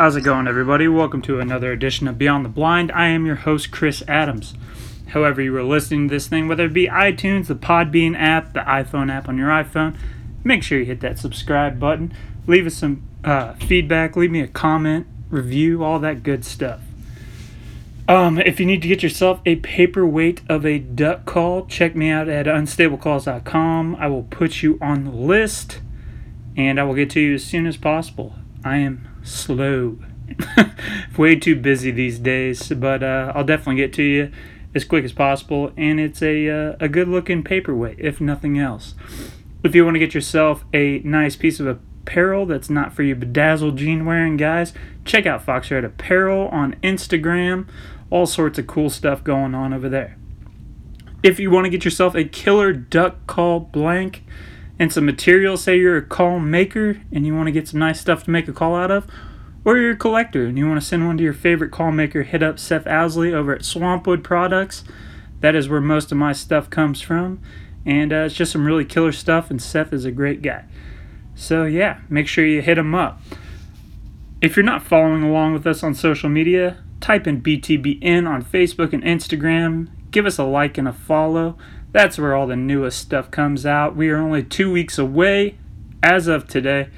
[0.00, 0.88] How's it going, everybody?
[0.88, 2.90] Welcome to another edition of Beyond the Blind.
[2.92, 4.54] I am your host, Chris Adams.
[5.08, 8.60] However, you are listening to this thing, whether it be iTunes, the Podbean app, the
[8.60, 9.98] iPhone app on your iPhone,
[10.42, 12.14] make sure you hit that subscribe button.
[12.46, 16.80] Leave us some uh, feedback, leave me a comment, review, all that good stuff.
[18.08, 22.08] Um, if you need to get yourself a paperweight of a duck call, check me
[22.08, 23.96] out at unstablecalls.com.
[23.96, 25.82] I will put you on the list
[26.56, 28.36] and I will get to you as soon as possible.
[28.64, 29.98] I am slow.
[31.16, 34.32] Way too busy these days, but uh, I'll definitely get to you
[34.74, 35.72] as quick as possible.
[35.76, 38.94] And it's a, uh, a good looking paperweight, if nothing else.
[39.62, 43.14] If you want to get yourself a nice piece of apparel that's not for you
[43.14, 44.72] bedazzled jean wearing guys,
[45.04, 47.68] check out Fox Red Apparel on Instagram.
[48.10, 50.16] All sorts of cool stuff going on over there.
[51.22, 54.24] If you want to get yourself a killer duck call blank,
[54.80, 58.00] and some material, say you're a call maker and you want to get some nice
[58.00, 59.06] stuff to make a call out of,
[59.62, 62.22] or you're a collector and you want to send one to your favorite call maker,
[62.22, 64.82] hit up Seth Owsley over at Swampwood Products.
[65.40, 67.42] That is where most of my stuff comes from.
[67.84, 70.64] And uh, it's just some really killer stuff, and Seth is a great guy.
[71.34, 73.20] So, yeah, make sure you hit him up.
[74.40, 78.94] If you're not following along with us on social media, type in BTBN on Facebook
[78.94, 79.88] and Instagram.
[80.10, 81.58] Give us a like and a follow.
[81.92, 83.96] That's where all the newest stuff comes out.
[83.96, 85.58] We are only two weeks away,
[86.02, 86.88] as of today,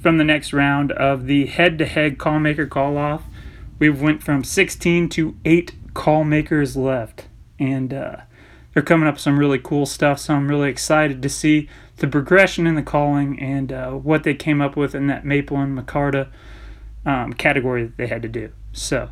[0.00, 3.24] from the next round of the head-to-head call maker call off.
[3.78, 7.26] We've went from 16 to eight call makers left,
[7.58, 8.16] and uh,
[8.72, 10.20] they're coming up with some really cool stuff.
[10.20, 14.34] So I'm really excited to see the progression in the calling and uh, what they
[14.34, 16.28] came up with in that Maple and Micarta
[17.04, 18.52] um, category that they had to do.
[18.72, 19.10] So.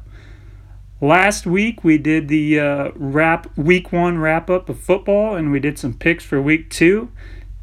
[1.05, 5.61] Last week we did the uh, wrap week one wrap up of football, and we
[5.61, 7.11] did some picks for week two.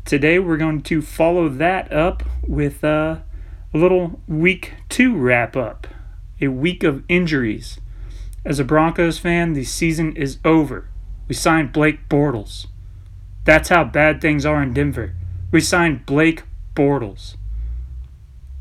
[0.05, 3.21] Today we're going to follow that up with uh,
[3.73, 5.87] a little week two wrap up,
[6.39, 7.79] a week of injuries.
[8.45, 10.87] As a Broncos fan, the season is over.
[11.27, 12.67] We signed Blake Bortles.
[13.43, 15.15] That's how bad things are in Denver.
[15.49, 16.43] We signed Blake
[16.75, 17.37] Bortles.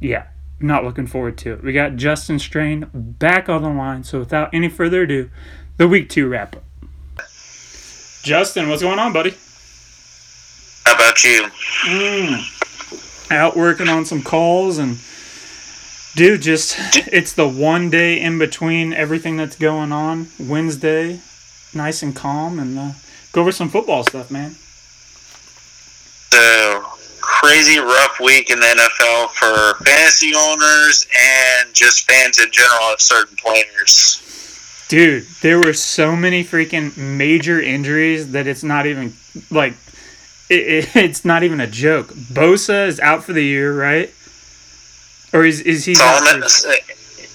[0.01, 0.29] Yeah,
[0.60, 1.62] not looking forward to it.
[1.62, 4.04] We got Justin Strain back on the line.
[4.04, 5.31] So without any further ado,
[5.76, 6.65] the week two wrap up.
[8.22, 9.34] Justin, what's going on, buddy?
[10.84, 11.47] How about you?
[11.84, 14.98] Mm, out working on some calls and
[16.15, 16.77] dude, just
[17.12, 20.28] it's the one day in between everything that's going on.
[20.38, 21.21] Wednesday,
[21.72, 22.91] nice and calm, and uh,
[23.32, 24.50] go over some football stuff, man.
[26.31, 26.70] So
[27.50, 33.00] crazy rough week in the NFL for fantasy owners and just fans in general of
[33.00, 34.22] certain players.
[34.87, 39.15] Dude, there were so many freaking major injuries that it's not even
[39.50, 39.72] like
[40.49, 42.06] it, it, it's not even a joke.
[42.09, 44.15] Bosa is out for the year, right?
[45.33, 45.97] Or is is he?
[45.97, 46.43] Solomon,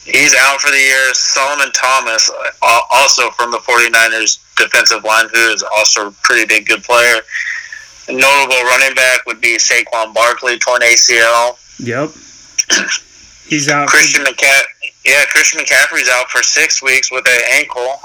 [0.05, 1.13] he's out for the year.
[1.13, 2.31] Solomon Thomas,
[2.61, 7.19] uh, also from the 49ers defensive line, who is also a pretty big good player
[8.07, 11.57] a notable running back would be Saquon Barkley, torn ACL.
[11.79, 12.11] Yep.
[13.47, 13.87] He's out.
[13.87, 14.31] Christian for...
[14.31, 14.93] McCaffrey.
[15.05, 17.99] Yeah, Christian McCaffrey's out for six weeks with an ankle.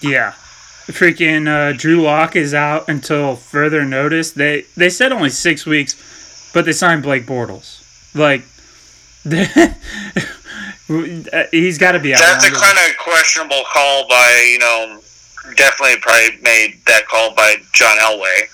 [0.00, 0.32] Yeah.
[0.86, 4.32] Freaking uh, Drew Lock is out until further notice.
[4.32, 7.78] They they said only six weeks, but they signed Blake Bortles.
[8.14, 8.42] Like,
[11.50, 12.20] he's got to be out.
[12.20, 15.00] That's a kind of questionable call by you know,
[15.56, 18.48] definitely probably made that call by John Elway.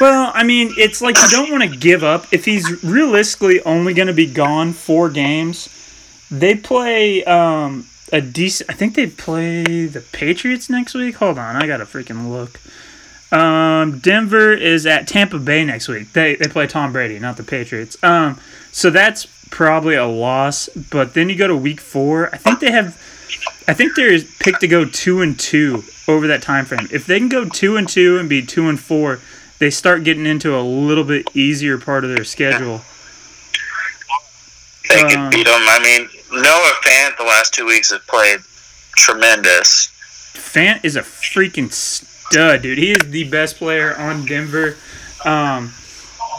[0.00, 2.26] Well, I mean, it's like you don't want to give up.
[2.32, 5.68] If he's realistically only going to be gone four games,
[6.30, 8.70] they play um, a decent.
[8.70, 11.16] I think they play the Patriots next week.
[11.16, 12.60] Hold on, I gotta freaking look.
[13.32, 16.12] Um, Denver is at Tampa Bay next week.
[16.12, 18.02] They they play Tom Brady, not the Patriots.
[18.02, 18.40] Um,
[18.72, 20.68] so that's probably a loss.
[20.68, 22.34] But then you go to week four.
[22.34, 23.00] I think they have.
[23.66, 26.88] I think they're picked to go two and two over that time frame.
[26.92, 29.20] If they can go two and two and be two and four
[29.64, 32.82] they start getting into a little bit easier part of their schedule.
[34.90, 35.54] They um, can beat them.
[35.56, 38.40] I mean, Noah Fant the last two weeks have played
[38.94, 39.88] tremendous.
[40.34, 42.76] Fant is a freaking stud, dude.
[42.76, 44.76] He is the best player on Denver,
[45.24, 45.72] um,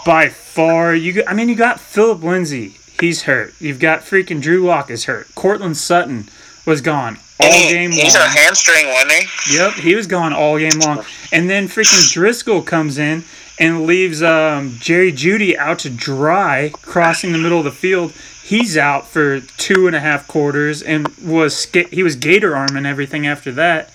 [0.06, 0.94] by far.
[0.94, 2.76] You, I mean, you got Philip Lindsay.
[3.00, 3.56] He's hurt.
[3.60, 5.34] You've got freaking Drew Lock is hurt.
[5.34, 6.30] Courtland Sutton
[6.68, 8.06] was gone all he, game he's long.
[8.06, 9.58] He's a hamstring, wasn't he?
[9.58, 11.04] Yep, he was gone all game long.
[11.32, 13.24] And then freaking Driskel comes in
[13.60, 18.14] and leaves um, Jerry Jeudy out to dry, crossing the middle of the field.
[18.44, 22.86] He's out for two and a half quarters and was he was gator arm and
[22.86, 23.92] everything after that.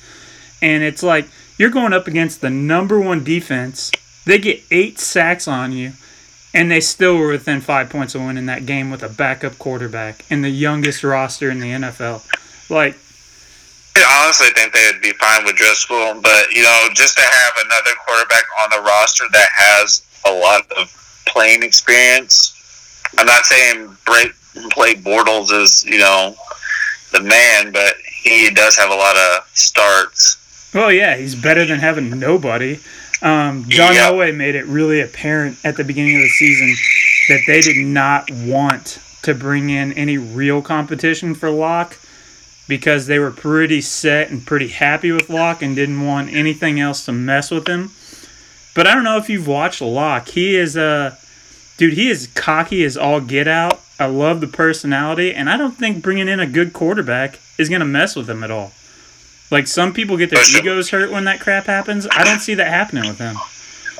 [0.60, 3.90] And it's like you're going up against the number one defense.
[4.25, 5.92] They get eight sacks on you,
[6.52, 10.25] And they still were within five points of winning that game with a backup quarterback
[10.31, 12.22] and the youngest roster in the NFL.
[12.70, 12.98] Like,
[13.96, 17.52] I honestly think they would be fine with Driskel, but you know, just to have
[17.64, 20.88] another quarterback on the roster that has a lot of
[21.26, 22.56] playing experience.
[23.19, 24.32] I'm not saying Blake,
[24.75, 26.34] Blake Bortles is you know
[27.12, 30.70] the man, but he does have a lot of starts.
[30.72, 32.78] Well, yeah, he's better than having nobody.
[33.22, 34.10] Um, John Yeah.
[34.10, 36.75] Elway made it really apparent at the beginning of the season
[37.28, 41.98] that they did not want to bring in any real competition for Lock
[42.70, 47.05] because they were pretty set and pretty happy with Lock and didn't want anything else
[47.05, 47.90] to mess with him.
[48.75, 50.28] But I don't know if you've watched Lock.
[50.28, 51.19] He is a
[51.76, 51.94] dude.
[51.94, 53.81] He is cocky as all get out.
[53.99, 57.84] I love the personality, and I don't think bringing in a good quarterback is gonna
[57.84, 58.73] mess with him at all.
[59.50, 62.06] Like some people get their egos hurt when that crap happens.
[62.12, 63.37] I don't see that happening with him.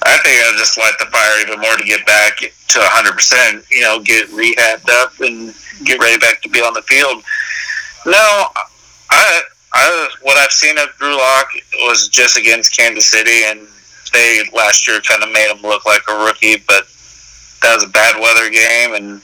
[0.03, 3.83] I think I'll just light the fire even more to get back to 100%, you
[3.83, 5.53] know, get rehabbed up and
[5.85, 7.23] get ready back to be on the field.
[8.07, 8.47] No,
[9.11, 9.43] I,
[9.73, 11.49] I, what I've seen of Drew Lock
[11.85, 13.61] was just against Kansas City, and
[14.13, 16.87] they last year kind of made him look like a rookie, but
[17.63, 19.21] that was a bad weather game, and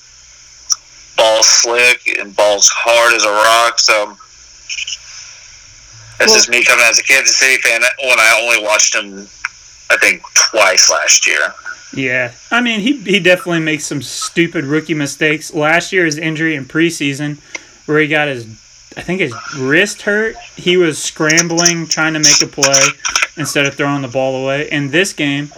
[1.16, 4.16] ball's slick and ball's hard as a rock, so.
[6.18, 9.26] this Well- just me coming as a Kansas City fan when I only watched him
[9.88, 11.54] I think twice last year.
[11.94, 15.54] Yeah, I mean he he definitely makes some stupid rookie mistakes.
[15.54, 17.38] Last year, his injury in preseason,
[17.86, 18.46] where he got his,
[18.96, 20.36] I think his wrist hurt.
[20.56, 22.88] He was scrambling trying to make a play
[23.36, 24.68] instead of throwing the ball away.
[24.70, 25.50] In this game,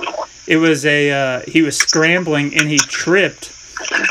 [0.47, 3.53] it was a uh, he was scrambling and he tripped,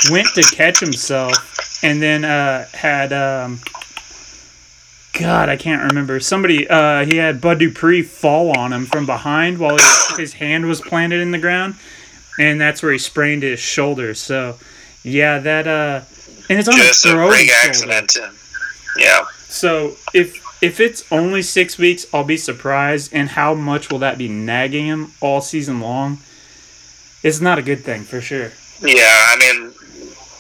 [0.09, 3.59] went to catch himself, and then uh, had um,
[5.13, 6.19] God, I can't remember.
[6.19, 10.67] Somebody, uh, he had Bud Dupree fall on him from behind while his, his hand
[10.67, 11.75] was planted in the ground,
[12.39, 14.13] and that's where he sprained his shoulder.
[14.13, 14.57] So,
[15.03, 16.01] yeah, that uh,
[16.49, 17.91] and it's on Just a a throwing big shoulder.
[17.91, 18.17] accident.
[18.97, 19.25] Yeah.
[19.47, 23.13] So if if it's only six weeks, I'll be surprised.
[23.13, 26.19] And how much will that be nagging him all season long?
[27.23, 28.51] It's not a good thing for sure.
[28.81, 29.73] Yeah, I mean,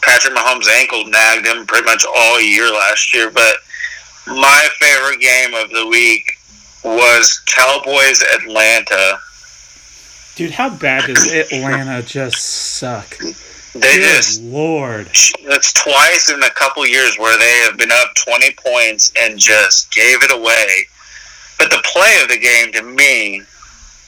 [0.01, 3.57] Patrick Mahomes' ankle nagged him pretty much all year last year, but
[4.27, 6.37] my favorite game of the week
[6.83, 9.19] was Cowboys Atlanta.
[10.35, 13.17] Dude, how bad does Atlanta just suck?
[13.79, 15.07] They Good just lord.
[15.47, 19.91] that's twice in a couple years where they have been up 20 points and just
[19.93, 20.85] gave it away.
[21.59, 23.41] But the play of the game to me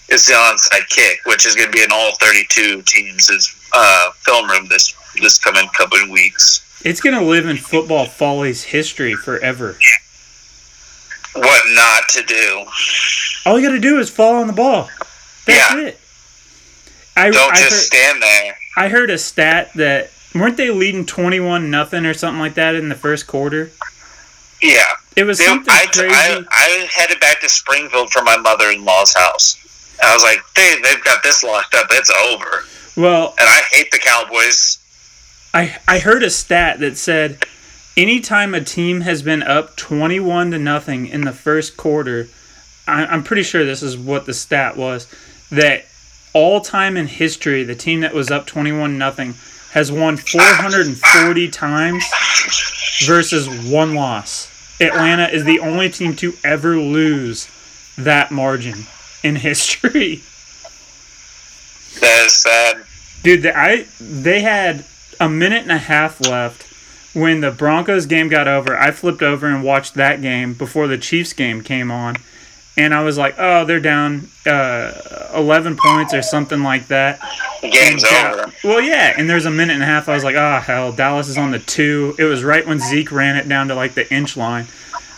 [0.10, 4.50] is the onside kick, which is going to be in all 32 teams' uh, film
[4.50, 6.66] room this this coming couple of weeks.
[6.86, 9.78] It's gonna live in football follies history forever.
[11.36, 12.66] What not to do?
[13.46, 14.90] All you gotta do is fall on the ball.
[15.46, 15.82] That's Yeah.
[15.88, 16.00] it.
[17.18, 18.58] I, Don't I, just heard, stand there.
[18.78, 22.76] I heard a stat that weren't they leading twenty one nothing or something like that
[22.76, 23.72] in the first quarter?
[24.62, 24.84] Yeah.
[25.16, 26.14] It was They- something I, crazy.
[26.14, 29.58] I, I headed back to Springfield for my mother-in-law's house.
[30.02, 31.88] I was like, they, they've got this locked up.
[31.92, 32.64] It's over.
[32.96, 34.78] well, And I hate the Cowboys.
[35.54, 37.44] I I heard a stat that said
[37.98, 42.28] anytime a team has been up 21 to nothing in the first quarter,
[42.88, 45.08] I, I'm pretty sure this is what the stat was
[45.52, 45.86] that
[46.34, 49.36] all time in history, the team that was up 21 nothing
[49.72, 52.04] has won 440 times
[53.06, 54.50] versus one loss.
[54.82, 57.48] Atlanta is the only team to ever lose
[57.98, 58.86] that margin
[59.24, 60.22] in history.
[62.00, 62.84] That is sad.
[63.24, 64.86] Dude, the, I they had
[65.20, 66.66] a minute and a half left
[67.14, 68.78] when the Broncos game got over.
[68.78, 72.16] I flipped over and watched that game before the Chiefs game came on,
[72.80, 77.20] and I was like, "Oh, they're down uh, eleven points or something like that."
[77.62, 78.54] Game's And over.
[78.64, 80.08] Well, yeah, and there's a minute and a half.
[80.08, 82.16] I was like, "Oh hell, Dallas is on the two.
[82.18, 84.66] It was right when Zeke ran it down to like the inch line.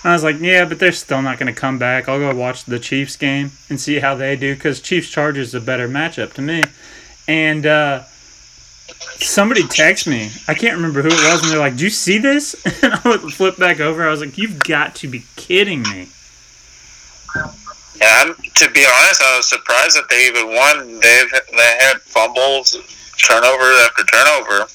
[0.04, 2.10] And I was like, "Yeah, but they're still not going to come back.
[2.10, 5.56] I'll go watch the Chiefs game and see how they do because Chiefs Chargers is
[5.56, 6.64] a better matchup to me."
[7.28, 8.02] And uh,
[9.20, 10.32] somebody texted me.
[10.48, 13.02] I can't remember who it was, and they're like, "Do you see this?" And I
[13.08, 14.04] would flip back over.
[14.04, 16.08] I was like, "You've got to be kidding me!"
[17.36, 21.00] Yeah, I'm, to be honest, I was surprised that they even won.
[21.00, 22.72] They've they had fumbles,
[23.18, 24.66] turnover after turnover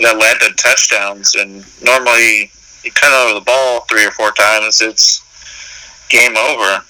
[0.00, 1.34] that led to touchdowns.
[1.34, 2.50] And normally,
[2.84, 5.22] you turn over the ball three or four times, it's
[6.08, 6.84] game over.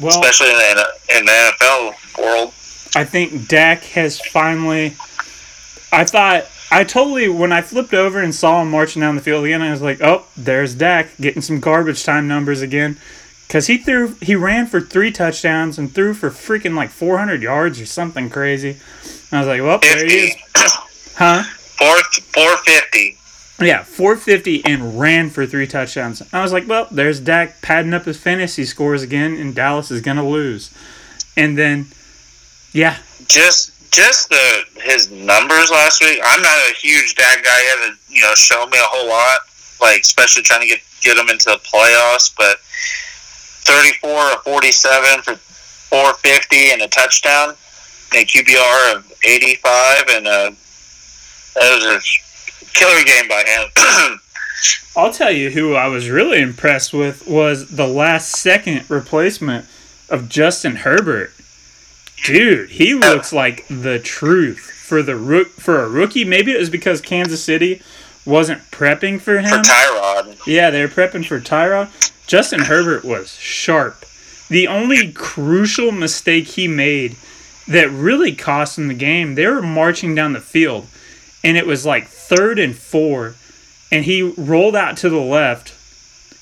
[0.00, 0.88] Well, Especially in the,
[1.18, 2.52] in the NFL world.
[2.94, 4.94] I think Dak has finally.
[5.92, 9.44] I thought I totally when I flipped over and saw him marching down the field
[9.44, 12.98] again, I was like, "Oh, there's Dak getting some garbage time numbers again,"
[13.46, 17.80] because he threw he ran for three touchdowns and threw for freaking like 400 yards
[17.80, 18.70] or something crazy.
[19.30, 20.36] And I was like, "Well, there he is."
[21.16, 21.44] Huh?
[21.78, 21.96] Four
[22.34, 23.16] four fifty.
[23.58, 26.22] Yeah, 450 and ran for three touchdowns.
[26.30, 30.02] I was like, well, there's Dak padding up his fantasy scores again, and Dallas is
[30.02, 30.70] gonna lose.
[31.38, 31.86] And then,
[32.72, 36.20] yeah, Just just the his numbers last week.
[36.22, 37.58] I'm not a huge Dak guy.
[37.58, 39.38] He hasn't you know shown me a whole lot.
[39.80, 42.58] Like especially trying to get get him into the playoffs, but
[43.66, 47.54] 34 or 47 for 450 and a touchdown,
[48.12, 50.50] and a QBR of 85, and uh,
[51.54, 51.84] that was
[52.62, 54.20] a killer game by him.
[54.96, 59.66] I'll tell you who I was really impressed with was the last second replacement
[60.08, 61.32] of Justin Herbert.
[62.24, 66.24] Dude, he looks like the truth for the rook for a rookie.
[66.24, 67.82] Maybe it was because Kansas City
[68.24, 69.48] wasn't prepping for him.
[69.48, 69.70] for.
[69.70, 70.46] Tyrod.
[70.46, 71.88] Yeah, they were prepping for Tyrod.
[72.26, 74.04] Justin Herbert was sharp.
[74.48, 77.16] The only crucial mistake he made
[77.68, 80.86] that really cost him the game, they were marching down the field,
[81.42, 83.34] and it was like third and four,
[83.90, 85.74] and he rolled out to the left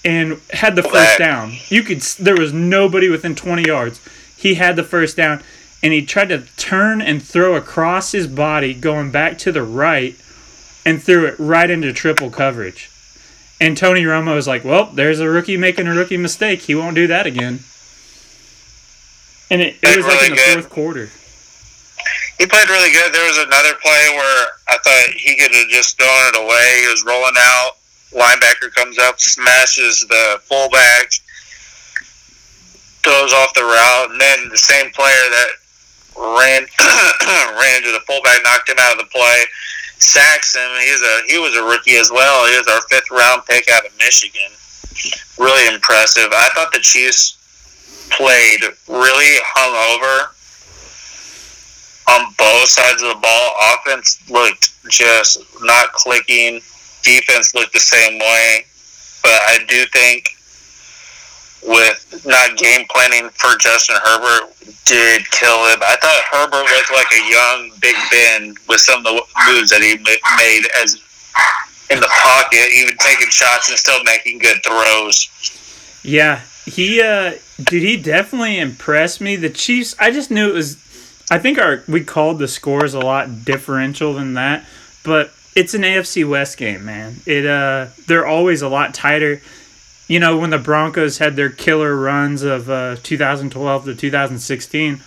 [0.04, 1.54] and had the first down.
[1.68, 4.00] You could there was nobody within 20 yards.
[4.36, 5.42] He had the first down,
[5.82, 10.14] and he tried to turn and throw across his body, going back to the right,
[10.84, 12.90] and threw it right into triple coverage.
[13.64, 16.61] And Tony Romo was like, "Well, there's a rookie making a rookie mistake.
[16.61, 17.61] He won't do that again."
[19.50, 20.54] And it, it was like really in the good.
[20.61, 21.09] fourth quarter.
[22.37, 23.09] He played really good.
[23.14, 26.80] There was another play where I thought he could have just thrown it away.
[26.83, 27.80] He was rolling out.
[28.12, 31.11] Linebacker comes up, smashes the fullback,
[33.02, 35.49] throws off the route, and then the same player that
[36.21, 36.66] ran
[37.56, 39.44] ran into the fullback, knocked him out of the play.
[40.54, 40.70] Him.
[40.80, 42.46] He's a he was a rookie as well.
[42.50, 44.50] He was our fifth round pick out of Michigan.
[45.38, 46.28] Really impressive.
[46.30, 47.40] I thought the Chiefs
[48.11, 50.28] played really hungover
[52.08, 53.54] on both sides of the ball.
[53.75, 56.61] Offense looked just not clicking.
[57.02, 58.66] Defense looked the same way.
[59.23, 60.33] But I do think
[61.66, 64.54] with not game planning for Justin Herbert
[64.85, 65.78] did kill him.
[65.83, 69.80] I thought Herbert looked like a young Big Ben with some of the moves that
[69.80, 69.97] he
[70.38, 71.00] made as
[71.90, 75.30] in the pocket, even taking shots and still making good throws.
[76.02, 77.35] Yeah, he uh
[77.71, 79.37] he definitely impressed me.
[79.37, 80.76] The Chiefs, I just knew it was
[81.30, 84.64] I think our we called the scores a lot differential than that,
[85.02, 87.16] but it's an AFC West game, man.
[87.26, 89.40] It uh they're always a lot tighter.
[90.06, 95.00] You know, when the Broncos had their killer runs of uh 2012 to 2016,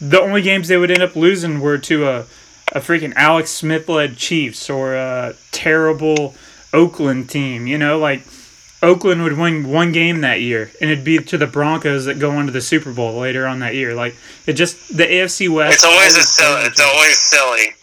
[0.00, 2.24] the only games they would end up losing were to a
[2.72, 6.34] a freaking Alex Smith led Chiefs or a terrible
[6.72, 8.22] Oakland team, you know, like
[8.82, 12.38] Oakland would win one game that year, and it'd be to the Broncos that go
[12.38, 13.94] into the Super Bowl later on that year.
[13.94, 14.16] Like
[14.46, 15.74] it just the AFC West.
[15.74, 16.62] It's always a silly.
[16.62, 17.74] It's always silly.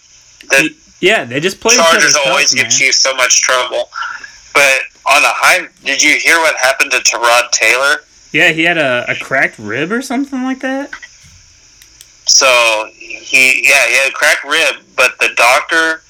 [0.50, 2.72] The yeah, they just play Chargers always tough, give man.
[2.72, 3.90] Chiefs so much trouble.
[4.54, 8.04] But on a high, did you hear what happened to Tyrod Taylor?
[8.32, 10.92] Yeah, he had a, a cracked rib or something like that.
[12.26, 16.02] So he, yeah, he had a cracked rib, but the doctor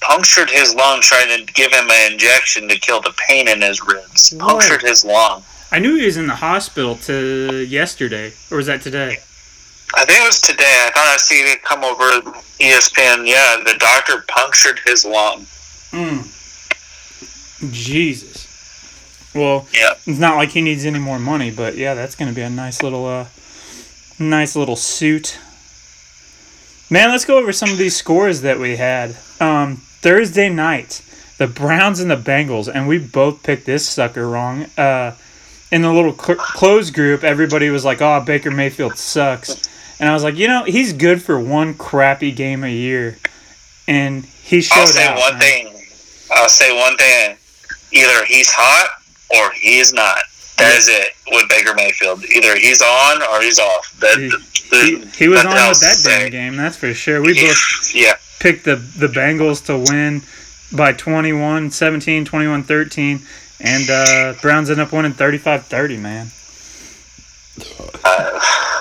[0.00, 3.86] punctured his lung trying to give him an injection to kill the pain in his
[3.86, 4.32] ribs.
[4.32, 4.48] Whoa.
[4.48, 5.42] Punctured his lung.
[5.70, 9.18] I knew he was in the hospital to yesterday, or was that today?
[9.94, 10.86] I think it was today.
[10.86, 12.20] I thought I see it come over
[12.58, 13.26] ESPN.
[13.26, 15.40] Yeah, the doctor punctured his lung.
[15.90, 16.26] Mm.
[17.70, 18.46] Jesus.
[19.34, 19.94] Well, Yeah.
[20.06, 22.82] it's not like he needs any more money, but yeah, that's gonna be a nice
[22.82, 23.26] little, uh,
[24.18, 25.38] nice little suit.
[26.90, 29.16] Man, let's go over some of these scores that we had.
[29.38, 31.02] Um, Thursday night,
[31.38, 34.66] the Browns and the Bengals, and we both picked this sucker wrong.
[34.76, 35.12] Uh,
[35.70, 39.68] in the little cl- closed group, everybody was like, "Oh, Baker Mayfield sucks,"
[40.00, 43.18] and I was like, "You know, he's good for one crappy game a year,"
[43.86, 45.18] and he showed I'll say out.
[45.18, 45.40] one man.
[45.40, 45.82] thing.
[46.32, 47.36] I'll say one thing.
[47.92, 48.90] Either he's hot
[49.36, 50.18] or he's not.
[50.58, 52.22] That is it with Baker Mayfield.
[52.24, 53.96] Either he's on or he's off.
[54.00, 57.20] That, He, he, he was on with that damn game, that's for sure.
[57.22, 58.14] We both Yeah.
[58.40, 60.22] picked the, the Bengals to win
[60.76, 63.20] by 21 17, 21 13,
[63.60, 66.26] and uh, Browns end up winning 35 30, man.
[68.04, 68.40] Uh,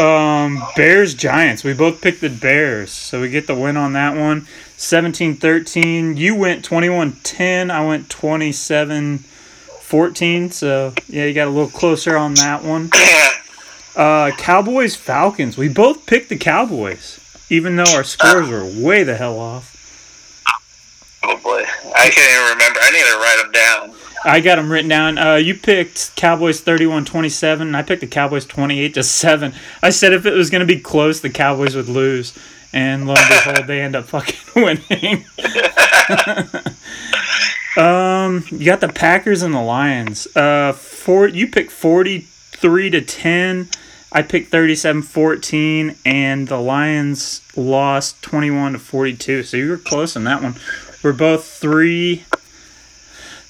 [0.00, 1.62] Um, Bears Giants.
[1.62, 4.46] We both picked the Bears, so we get the win on that one.
[4.80, 6.16] 17 13.
[6.16, 7.70] You went 21 10.
[7.70, 10.50] I went 27 14.
[10.50, 12.90] So, yeah, you got a little closer on that one.
[13.94, 15.58] Uh, Cowboys Falcons.
[15.58, 17.20] We both picked the Cowboys,
[17.50, 20.42] even though our scores were way the hell off.
[21.24, 22.78] oh boy, I can't even remember.
[22.80, 23.96] I need to write them down.
[24.24, 25.18] I got them written down.
[25.18, 29.52] Uh, you picked Cowboys 31-27, and I picked the Cowboys 28 to 7.
[29.82, 32.32] I said if it was going to be close, the Cowboys would lose.
[32.72, 35.24] And lo and behold, they end up fucking winning.
[37.76, 40.26] um, you got the Packers and the Lions.
[40.36, 41.28] Uh, four.
[41.28, 43.68] You picked forty-three to ten.
[44.12, 49.44] I picked 37-14, and the Lions lost twenty-one to forty-two.
[49.44, 50.56] So you were close on that one.
[51.02, 52.24] We're both three,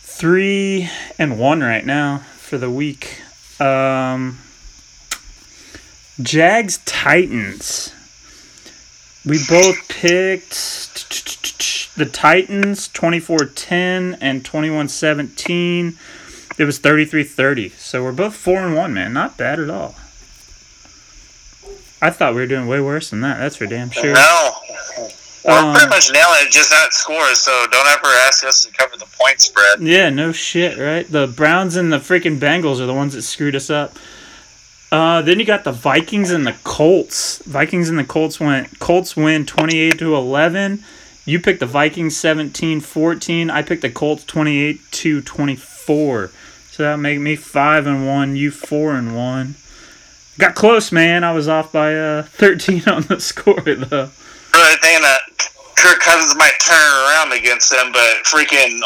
[0.03, 3.23] three and one right now for the week.
[3.59, 4.39] Um,
[6.21, 7.95] Jags Titans.
[9.25, 10.51] We both picked
[11.97, 15.95] the Titans 24-10 and 21-17.
[16.59, 17.73] It was 33-30.
[17.73, 19.13] So we're both 4 and 1, man.
[19.13, 19.95] Not bad at all.
[22.03, 23.39] I thought we were doing way worse than that.
[23.39, 24.15] That's for damn sure.
[24.15, 24.53] No.
[25.45, 28.73] We're Um, pretty much nailing it, just not scores, so don't ever ask us to
[28.73, 29.81] cover the point spread.
[29.81, 31.11] Yeah, no shit, right?
[31.11, 33.95] The Browns and the freaking Bengals are the ones that screwed us up.
[34.93, 37.39] Uh, then you got the Vikings and the Colts.
[37.45, 40.83] Vikings and the Colts went Colts win 28 to 11.
[41.25, 43.51] You picked the Vikings 17-14.
[43.51, 46.31] I picked the Colts 28 to 24.
[46.71, 49.55] So that made me 5 and 1, you 4 and 1.
[50.39, 51.23] Got close, man.
[51.23, 54.11] I was off by uh 13 on the score though.
[54.55, 55.21] Really thinking that
[55.77, 58.81] Kirk Cousins might turn around against them, but freaking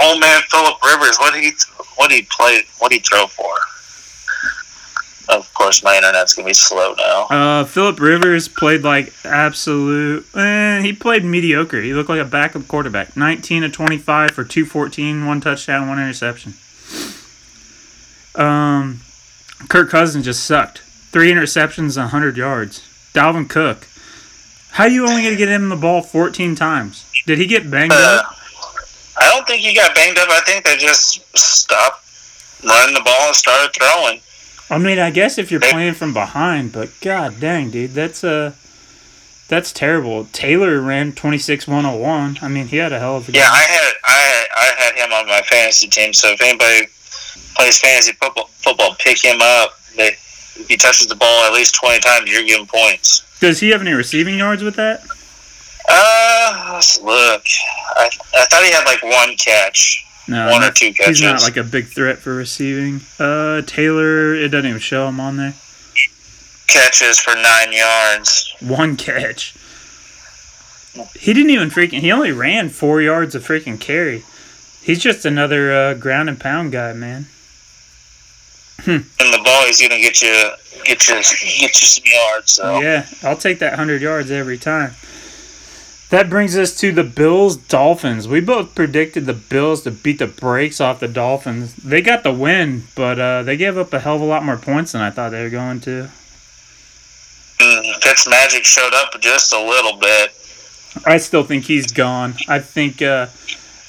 [0.00, 1.50] old man Philip Rivers, what he
[1.96, 3.54] what he played, what he throw for?
[5.28, 7.26] Of course, my internet's gonna be slow now.
[7.30, 10.26] Uh, Philip Rivers played like absolute.
[10.34, 11.82] Eh, he played mediocre.
[11.82, 13.16] He looked like a backup quarterback.
[13.16, 16.54] 19 to 25 for 214, one touchdown, one interception.
[18.34, 19.00] Um,
[19.68, 20.78] Kirk Cousins just sucked.
[21.10, 22.80] Three interceptions, 100 yards.
[23.14, 23.86] Dalvin Cook.
[24.72, 27.04] How you only to get him the ball 14 times?
[27.26, 28.34] Did he get banged Uh, up?
[29.20, 30.28] I don't think he got banged up.
[30.30, 32.04] I think they just stopped
[32.64, 34.20] running the ball and started throwing.
[34.70, 38.52] I mean, I guess if you're playing from behind, but god dang, dude, that's uh
[39.48, 40.26] that's terrible.
[40.26, 42.42] Taylor ran 26-101.
[42.42, 43.40] I mean, he had a hell of a game.
[43.40, 46.12] Yeah, I had I I had him on my fantasy team.
[46.12, 46.86] So if anybody
[47.56, 49.78] plays fantasy football, football pick him up.
[49.96, 53.24] They, if he touches the ball at least twenty times, you're giving points.
[53.40, 55.00] Does he have any receiving yards with that?
[55.88, 57.42] Uh, let's look.
[57.96, 61.56] I I thought he had like one catch, No, one or two he's not like
[61.56, 63.00] a big threat for receiving.
[63.18, 65.54] Uh, Taylor, it doesn't even show him on there.
[66.66, 68.54] catches for nine yards.
[68.60, 69.54] One catch.
[71.14, 72.00] He didn't even freaking.
[72.00, 74.24] He only ran four yards of freaking carry.
[74.82, 77.26] He's just another uh, ground and pound guy, man.
[78.86, 80.50] And the ball is gonna get you
[80.84, 82.52] get you get you some yards.
[82.52, 84.92] So Yeah, I'll take that 100 yards every time.
[86.10, 88.26] That brings us to the Bills Dolphins.
[88.26, 91.74] We both predicted the Bills to beat the brakes off the Dolphins.
[91.76, 94.56] They got the win, but uh, they gave up a hell of a lot more
[94.56, 96.08] points than I thought they were going to.
[97.58, 100.32] mm, Fitzmagic showed up just a little bit.
[101.04, 102.34] I still think he's gone.
[102.48, 103.26] I think uh,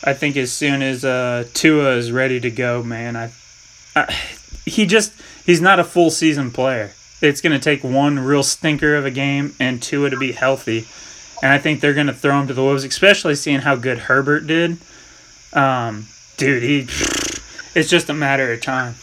[0.03, 3.31] I think as soon as uh, Tua is ready to go, man, I,
[3.95, 4.13] I
[4.65, 5.13] he just
[5.45, 6.91] he's not a full season player.
[7.21, 10.85] It's going to take one real stinker of a game and Tua to be healthy.
[11.41, 13.97] And I think they're going to throw him to the wolves, especially seeing how good
[13.97, 14.77] Herbert did.
[15.53, 16.05] Um,
[16.37, 16.79] dude, he
[17.75, 18.95] it's just a matter of time.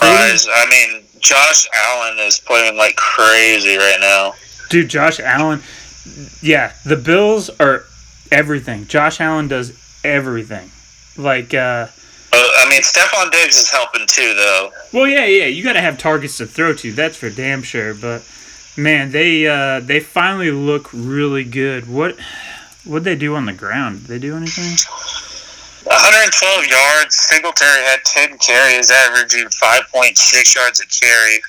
[0.00, 4.34] Guys, I mean, Josh Allen is playing like crazy right now.
[4.70, 5.60] Dude, Josh Allen,
[6.42, 7.84] yeah, the Bills are
[8.30, 8.86] everything.
[8.86, 10.70] Josh Allen does everything.
[11.16, 11.86] Like, uh,
[12.32, 14.70] Uh, I mean, Stefon Diggs is helping too, though.
[14.92, 16.92] well, yeah, yeah, you got to have targets to throw to.
[16.92, 17.94] That's for damn sure.
[17.94, 18.22] But
[18.76, 21.88] man, they uh, they finally look really good.
[21.88, 22.18] What
[22.84, 24.00] what they do on the ground?
[24.00, 24.76] Did they do anything?
[25.86, 27.14] 112 yards.
[27.14, 31.40] Singletary had 10 carries, averaging 5.6 yards a carry.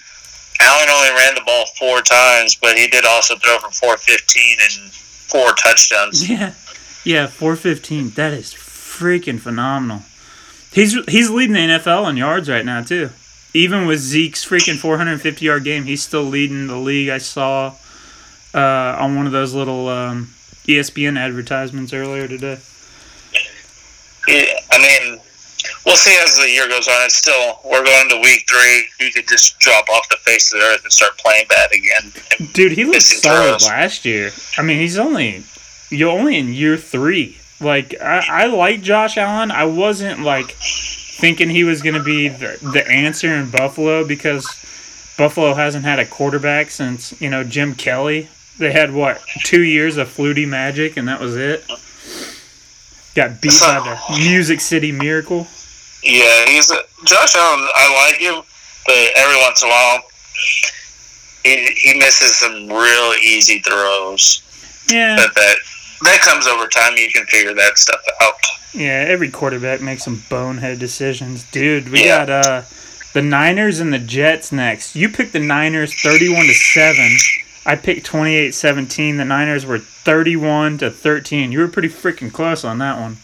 [0.59, 4.91] Allen only ran the ball four times, but he did also throw for 415 and
[4.91, 6.27] four touchdowns.
[6.29, 6.53] Yeah,
[7.03, 8.09] yeah, four fifteen.
[8.11, 10.01] That is freaking phenomenal.
[10.71, 13.11] He's he's leading the NFL in yards right now too.
[13.57, 17.09] Even with Zeke's freaking 450 yard game, he's still leading the league.
[17.09, 17.73] I saw
[18.53, 20.29] uh, on one of those little um,
[20.67, 22.59] ESPN advertisements earlier today.
[24.27, 25.19] Yeah, I mean,
[25.87, 27.03] we'll see as the year goes on.
[27.05, 28.89] It's still we're going to week three.
[28.99, 32.51] He could just drop off the face of the earth and start playing bad again.
[32.53, 34.29] Dude, he looked solid last year.
[34.59, 35.43] I mean, he's only
[35.89, 37.39] you're only in year three.
[37.59, 39.49] Like I, I like Josh Allen.
[39.49, 40.55] I wasn't like
[41.17, 44.45] thinking he was gonna be the, the answer in Buffalo because
[45.17, 48.29] Buffalo hasn't had a quarterback since you know Jim Kelly.
[48.59, 51.65] They had what two years of Flutie Magic, and that was it.
[53.15, 55.47] Got beat by the Music City Miracle.
[56.03, 57.67] Yeah, he's a, Josh Allen.
[57.73, 58.43] I like him,
[58.85, 60.01] but every once in a while,
[61.43, 64.43] he he misses some real easy throws.
[64.89, 65.15] Yeah.
[65.17, 65.55] But that
[66.03, 66.93] that comes over time.
[66.97, 68.33] You can figure that stuff out.
[68.73, 71.43] Yeah, every quarterback makes some bonehead decisions.
[71.51, 72.25] Dude, we Yeah.
[72.25, 72.61] got uh
[73.13, 74.95] the Niners and the Jets next.
[74.95, 77.17] You picked the Niners 31 to 7.
[77.65, 79.17] I picked 28-17.
[79.17, 81.51] The Niners were 31 to 13.
[81.51, 83.17] You were pretty freaking close on that one.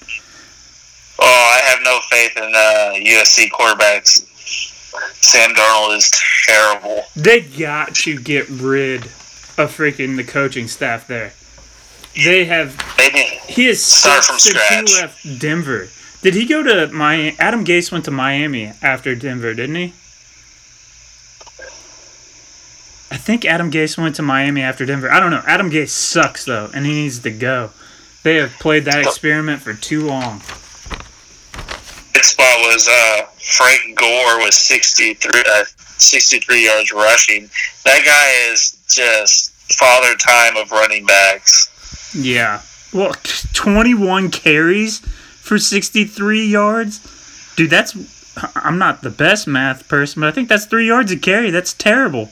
[1.19, 4.25] Oh, I have no faith in uh, USC quarterbacks.
[5.23, 6.12] Sam Darnold is
[6.45, 7.03] terrible.
[7.15, 11.33] They got to get rid of freaking the coaching staff there.
[12.15, 15.88] They have They he is Start from since he left Denver.
[16.21, 17.36] Did he go to Miami?
[17.39, 19.93] Adam Gase went to Miami after Denver, didn't he?
[23.12, 25.12] I think Adam Gase went to Miami after Denver.
[25.12, 25.43] I don't know.
[25.45, 27.71] Adam Gase sucks though, and he needs to go.
[28.23, 30.39] They have played that experiment for too long.
[32.15, 37.49] His spot was uh, Frank Gore with 63, uh, 63 yards rushing.
[37.84, 41.69] That guy is just father time of running backs.
[42.13, 42.62] Yeah.
[42.93, 43.13] Well,
[43.54, 47.54] 21 carries for 63 yards?
[47.56, 47.95] Dude, that's.
[48.56, 51.52] I'm not the best math person, but I think that's three yards a carry.
[51.52, 52.32] That's terrible.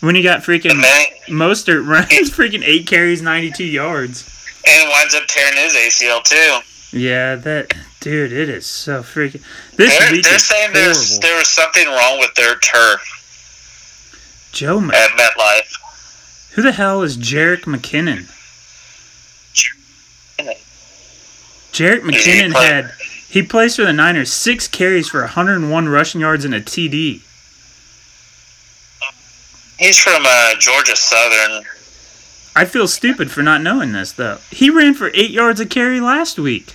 [0.00, 4.24] When you got freaking then Mostert runs freaking eight carries, 92 yards.
[4.66, 6.58] and winds up tearing his ACL too.
[6.98, 7.74] Yeah, that.
[8.00, 9.42] Dude, it is so freaking.
[9.76, 14.78] This They're, week they're is saying there's there was something wrong with their turf Joe,
[14.78, 15.72] at MetLife.
[16.54, 18.28] Who the hell is Jerick McKinnon?
[21.72, 22.92] Jerick McKinnon had
[23.28, 27.22] he plays for the Niners, six carries for 101 rushing yards and a TD.
[29.78, 31.64] He's from uh, Georgia Southern.
[32.54, 34.38] I feel stupid for not knowing this though.
[34.50, 36.74] He ran for eight yards a carry last week.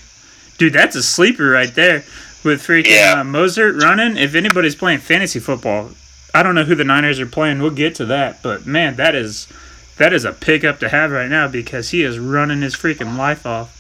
[0.57, 2.03] Dude, that's a sleeper right there.
[2.43, 3.15] With freaking Yeah.
[3.19, 4.17] uh, Mostert running.
[4.17, 5.91] If anybody's playing fantasy football,
[6.33, 7.61] I don't know who the Niners are playing.
[7.61, 9.47] We'll get to that, but man, that is
[9.97, 13.45] that is a pickup to have right now because he is running his freaking life
[13.45, 13.73] off.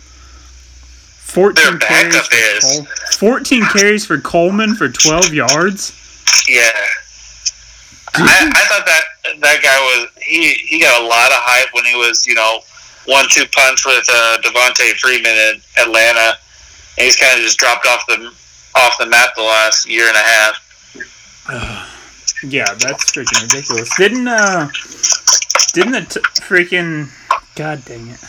[1.23, 2.13] Fourteen Their carries.
[2.13, 2.61] backup For.
[2.61, 2.87] Col-
[3.19, 5.93] Fourteen carries for Coleman for twelve yards.
[6.47, 6.71] Yeah.
[8.15, 9.03] I, I thought that
[9.41, 12.61] that guy was he he got a lot of hype when he was you know
[13.05, 16.37] one two punch with uh, Devonta Freeman in Atlanta,
[16.97, 18.31] and he's kind of just dropped off the
[18.75, 21.93] off the map the last year and a half.
[22.43, 23.89] Yeah, that's freaking ridiculous.
[23.97, 24.67] Didn't uh,
[25.73, 27.09] didn't the t- freaking
[27.55, 28.19] god dang it?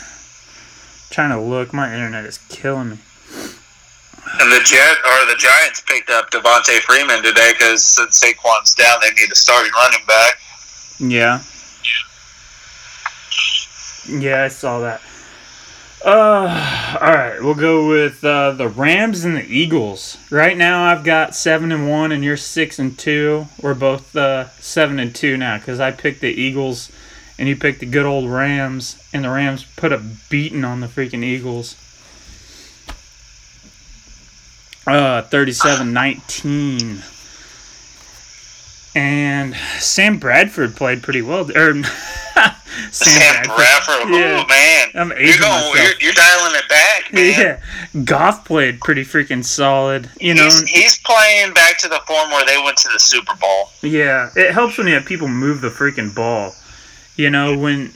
[1.09, 2.97] Trying to look, my internet is killing me.
[4.39, 8.99] And the Jet or the Giants picked up Devonta Freeman today because since Saquon's down,
[9.01, 10.35] they need a starting running back.
[10.99, 11.41] Yeah.
[14.07, 15.01] Yeah, I saw that.
[16.03, 20.17] Uh, all right, we'll go with uh, the Rams and the Eagles.
[20.31, 23.47] Right now, I've got seven and one, and you're six and two.
[23.61, 26.89] We're both uh, seven and two now because I picked the Eagles,
[27.39, 29.97] and you picked the good old Rams, and the Rams put a
[30.29, 31.75] beating on the freaking Eagles.
[34.87, 37.01] Uh, 37-19.
[38.95, 41.41] And Sam Bradford played pretty well.
[41.55, 41.83] Or Sam,
[42.91, 44.43] Sam Bradford, Yeah.
[44.43, 45.75] oh man, I'm you're going, myself.
[45.75, 47.59] you're, you're dialing it back, man.
[47.93, 50.09] Yeah, Goff played pretty freaking solid.
[50.19, 53.35] You know, He's, he's playing back to the form where they went to the Super
[53.35, 53.69] Bowl.
[53.83, 56.55] yeah, it helps when you have people move the freaking ball.
[57.19, 57.91] You know, when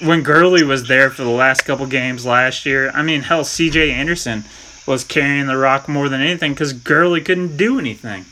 [0.00, 3.92] when Gurley was there for the last couple games last year, I mean, hell, C.J.
[3.92, 4.44] Anderson
[4.86, 8.24] was carrying the rock more than anything because Gurley couldn't do anything.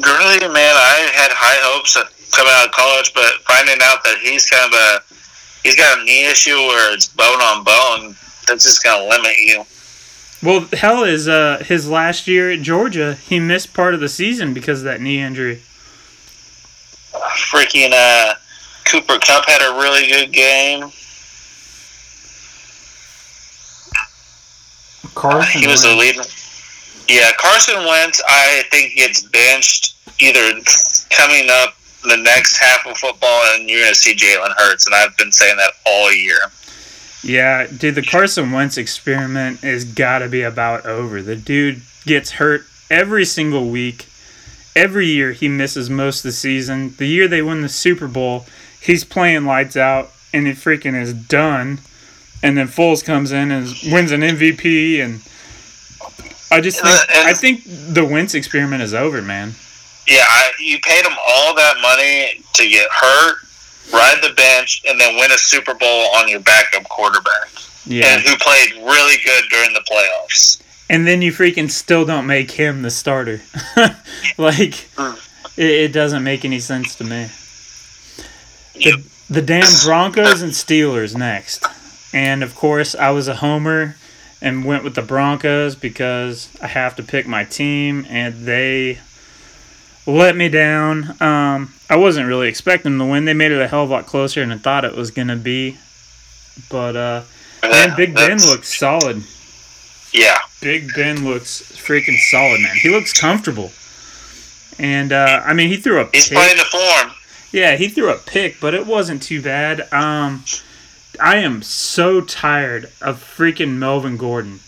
[0.00, 4.16] Gurley, man, I had high hopes of coming out of college, but finding out that
[4.22, 5.02] he's kind of a
[5.62, 8.16] he's got a knee issue where it's bone on bone,
[8.48, 9.66] that's just gonna limit you.
[10.42, 14.54] Well, hell is uh his last year at Georgia, he missed part of the season
[14.54, 15.60] because of that knee injury.
[17.12, 18.36] Freaking uh,
[18.94, 20.82] Cooper Kupp had a really good game.
[25.16, 26.14] Carson He was the lead.
[27.08, 30.60] Yeah, Carson Wentz, I think gets benched either
[31.10, 35.16] coming up the next half of football, and you're gonna see Jalen Hurts, and I've
[35.16, 36.38] been saying that all year.
[37.24, 41.20] Yeah, dude, the Carson Wentz experiment has got to be about over.
[41.20, 44.06] The dude gets hurt every single week.
[44.76, 46.94] Every year he misses most of the season.
[46.96, 48.46] The year they win the Super Bowl,
[48.84, 51.78] he's playing lights out and it freaking is done.
[52.42, 55.20] And then Foles comes in and wins an MVP and
[56.50, 59.54] I just think Uh, and- I think the Wentz experiment is over, man.
[60.06, 63.36] Yeah, I, you paid him all that money to get hurt,
[63.90, 67.48] ride the bench, and then win a Super Bowl on your backup quarterback,
[67.86, 68.08] Yeah.
[68.14, 70.60] and who played really good during the playoffs.
[70.90, 73.40] And then you freaking still don't make him the starter.
[74.36, 74.86] like
[75.56, 77.28] It, it doesn't make any sense to me.
[78.74, 78.94] Yep.
[79.28, 81.64] The, the damn Broncos and Steelers next.
[82.12, 83.96] And of course, I was a homer
[84.40, 88.98] and went with the Broncos because I have to pick my team, and they
[90.06, 91.20] let me down.
[91.22, 93.24] Um, I wasn't really expecting them to win.
[93.24, 95.28] They made it a hell of a lot closer than I thought it was going
[95.28, 95.78] to be.
[96.70, 97.22] But, uh,
[97.62, 99.22] man, Big Ben looks solid.
[100.12, 100.38] Yeah.
[100.60, 102.76] Big Ben looks freaking solid, man.
[102.76, 103.72] He looks comfortable.
[104.78, 106.36] And, uh, I mean, he threw a He's pick.
[106.36, 107.14] playing the form.
[107.54, 109.82] Yeah, he threw a pick, but it wasn't too bad.
[109.92, 110.42] Um,
[111.20, 114.58] I am so tired of freaking Melvin Gordon.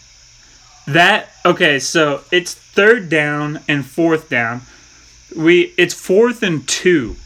[0.87, 4.61] That okay, so it's third down and fourth down.
[5.37, 7.17] We it's fourth and two,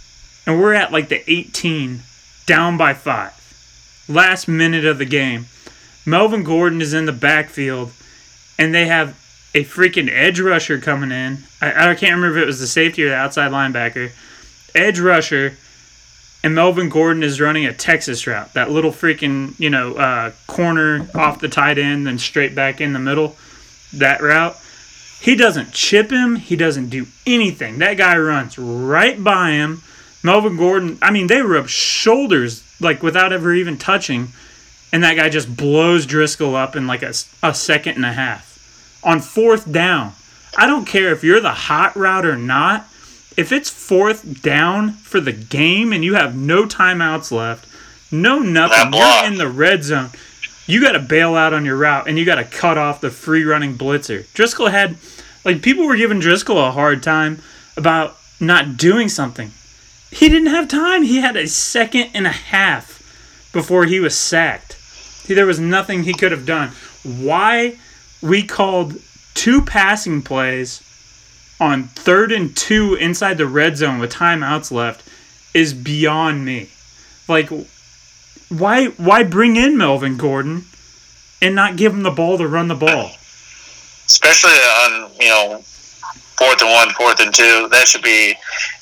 [0.47, 2.01] and we're at like the 18,
[2.47, 3.35] down by five.
[4.09, 5.45] Last minute of the game,
[6.07, 7.93] Melvin Gordon is in the backfield,
[8.59, 9.11] and they have
[9.55, 11.41] a freaking edge rusher coming in.
[11.61, 14.13] I, I can't remember if it was the safety or the outside linebacker
[14.75, 15.57] edge rusher,
[16.43, 18.53] and Melvin Gordon is running a Texas route.
[18.55, 22.93] That little freaking, you know, uh, corner off the tight end, then straight back in
[22.93, 23.37] the middle.
[23.93, 24.57] That route.
[25.21, 26.37] He doesn't chip him.
[26.37, 27.79] He doesn't do anything.
[27.79, 29.83] That guy runs right by him.
[30.23, 34.29] Melvin Gordon, I mean, they rub shoulders like without ever even touching,
[34.93, 39.01] and that guy just blows Driskel up in like a, a second and a half.
[39.05, 40.13] On fourth down,
[40.57, 42.87] I don't care if you're the hot route or not
[43.41, 47.67] if it's fourth down for the game and you have no timeouts left,
[48.13, 50.11] no nothing, you're in the red zone,
[50.67, 53.11] you got to bail out on your route and you got to cut off the
[53.11, 54.25] free running blitzer.
[54.35, 54.97] Driskel had,
[55.43, 57.41] like, people were giving Driskel a hard time
[57.79, 59.53] about not doing something.
[60.11, 61.03] He didn't have time.
[61.03, 62.99] He had a second and a half
[63.55, 64.77] before he was sacked.
[65.27, 66.73] There was nothing he could have done.
[67.05, 67.79] Why
[68.21, 68.97] we called
[69.33, 70.83] two passing plays
[71.61, 75.07] on third and two inside the red zone with timeouts left
[75.55, 76.71] is beyond me.
[77.29, 77.51] Like,
[78.49, 80.65] why why bring in Melvin Gordon
[81.43, 83.11] and not give him the ball to run the ball?
[84.07, 87.69] especially on you know fourth and one, fourth and two.
[87.71, 88.35] That should be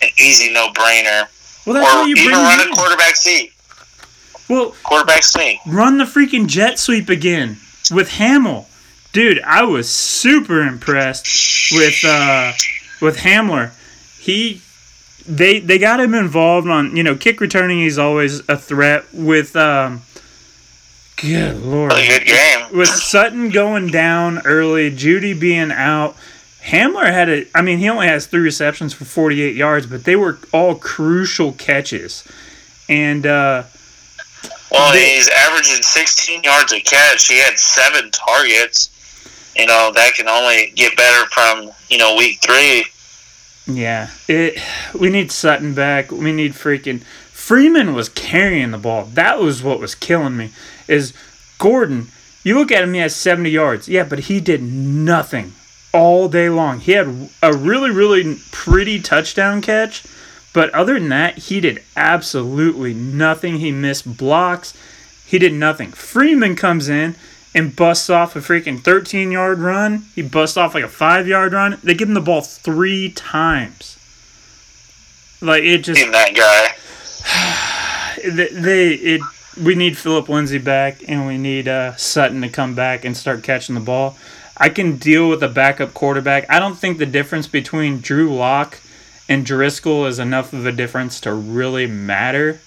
[0.02, 1.26] an easy no brainer.
[1.66, 3.52] Well, that's why Or you even bring run a quarterback seat.
[4.48, 5.58] Well, Quarterback sneak.
[5.66, 7.58] run the freaking jet sweep again
[7.90, 8.64] with Hamler.
[9.12, 11.26] Dude, I was super impressed
[11.72, 12.52] with uh
[13.00, 13.72] with Hamler.
[14.20, 14.60] He
[15.26, 19.56] they they got him involved on, you know, kick returning he's always a threat with
[19.56, 20.02] um
[21.16, 21.92] good lord.
[21.92, 22.66] Good game.
[22.76, 26.14] With Sutton going down early, Judy being out,
[26.62, 30.16] Hamler had a I mean, he only has 3 receptions for 48 yards, but they
[30.16, 32.24] were all crucial catches.
[32.90, 33.64] And uh
[34.70, 37.26] Well, They- he's averaging 16 yards a catch.
[37.26, 38.90] He had seven targets.
[39.58, 42.86] You know that can only get better from you know week three.
[43.66, 44.62] Yeah, it.
[44.98, 46.12] We need Sutton back.
[46.12, 49.04] We need freaking Freeman was carrying the ball.
[49.04, 50.50] That was what was killing me.
[50.86, 51.12] Is
[51.58, 52.08] Gordon?
[52.44, 52.94] You look at him.
[52.94, 53.88] He has seventy yards.
[53.88, 55.54] Yeah, but he did nothing
[55.92, 56.78] all day long.
[56.80, 60.04] He had a really, really pretty touchdown catch,
[60.52, 63.58] but other than that, he did absolutely nothing.
[63.58, 64.72] He missed blocks.
[65.26, 65.90] He did nothing.
[65.90, 67.16] Freeman comes in
[67.54, 70.04] and busts off a freaking 13 yard run.
[70.14, 71.78] He busts off like a five yard run.
[71.82, 73.98] They give him the ball three times.
[75.40, 76.74] Like it just Team that guy.
[78.30, 79.20] they, they it
[79.62, 83.42] we need Philip Lindsay back and we need uh, Sutton to come back and start
[83.42, 84.16] catching the ball.
[84.56, 86.48] I can deal with a backup quarterback.
[86.50, 88.80] I don't think the difference between Drew Lock
[89.28, 92.60] and Driskel is enough of a difference to really matter.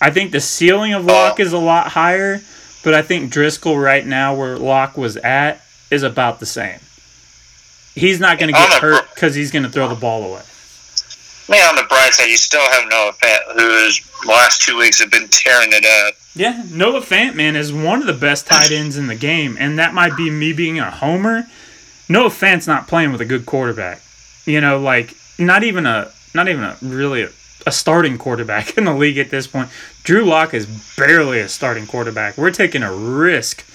[0.00, 2.40] I think the ceiling of Lock is a lot higher,
[2.86, 6.78] but I think Driskel right now where Lock was at is about the same.
[7.96, 10.42] He's not going to get hurt because he's going to throw the ball away.
[11.48, 15.00] I mean, on the bright side, you still have Noah Fant, who's last two weeks
[15.00, 16.14] have been tearing it up.
[16.36, 19.80] Yeah, Noah Fant, man, is one of the best tight ends in the game, and
[19.80, 21.48] that might be me being a homer.
[22.08, 24.00] Noah Fant's not playing with a good quarterback.
[24.44, 27.30] You know, like not even a not even a really a,
[27.66, 29.70] a starting quarterback in the league at this point.
[30.06, 30.66] Drew Lock is
[30.96, 32.38] barely a starting quarterback.
[32.38, 33.66] We're taking a risk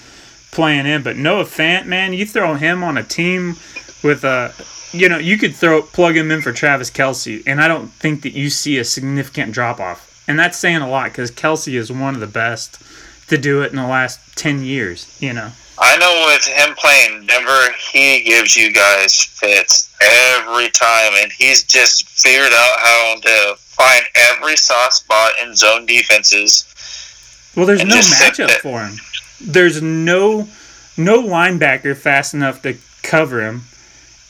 [0.50, 3.56] playing him, but Noah Fant, man, you throw him on a team
[4.02, 4.54] with a
[4.94, 8.22] you know, you could throw plug him in for Travis Kelce, and I don't think
[8.22, 10.24] that you see a significant drop off.
[10.26, 12.82] And that's saying a lot because Kelce is one of the best
[13.28, 15.14] to do it in the last ten years.
[15.20, 15.52] You know.
[15.78, 21.64] I know with him playing Denver, he gives you guys fits every time, and he's
[21.64, 26.66] just figured out how to find every soft spot in zone defenses.
[27.56, 28.58] Well, there's no matchup there.
[28.58, 28.96] for him.
[29.40, 30.48] There's no
[30.96, 33.62] no linebacker fast enough to cover him,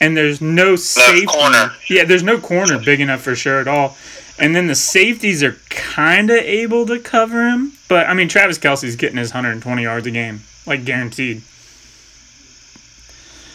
[0.00, 1.26] and there's no safety.
[1.26, 1.72] corner.
[1.88, 3.96] Yeah, there's no corner big enough for sure at all.
[4.38, 8.58] And then the safeties are kind of able to cover him, but I mean Travis
[8.58, 11.42] Kelce's getting his 120 yards a game, like guaranteed.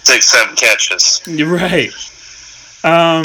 [0.03, 1.21] Six, seven catches.
[1.25, 1.91] You're right.
[2.83, 3.23] Um,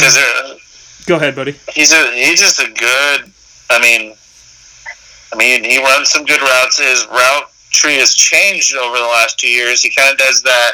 [1.06, 1.54] go ahead, buddy.
[1.72, 3.32] he's a he's just a good.
[3.70, 4.14] I mean,
[5.32, 6.78] I mean he runs some good routes.
[6.78, 9.82] His route tree has changed over the last two years.
[9.82, 10.72] He kind of does that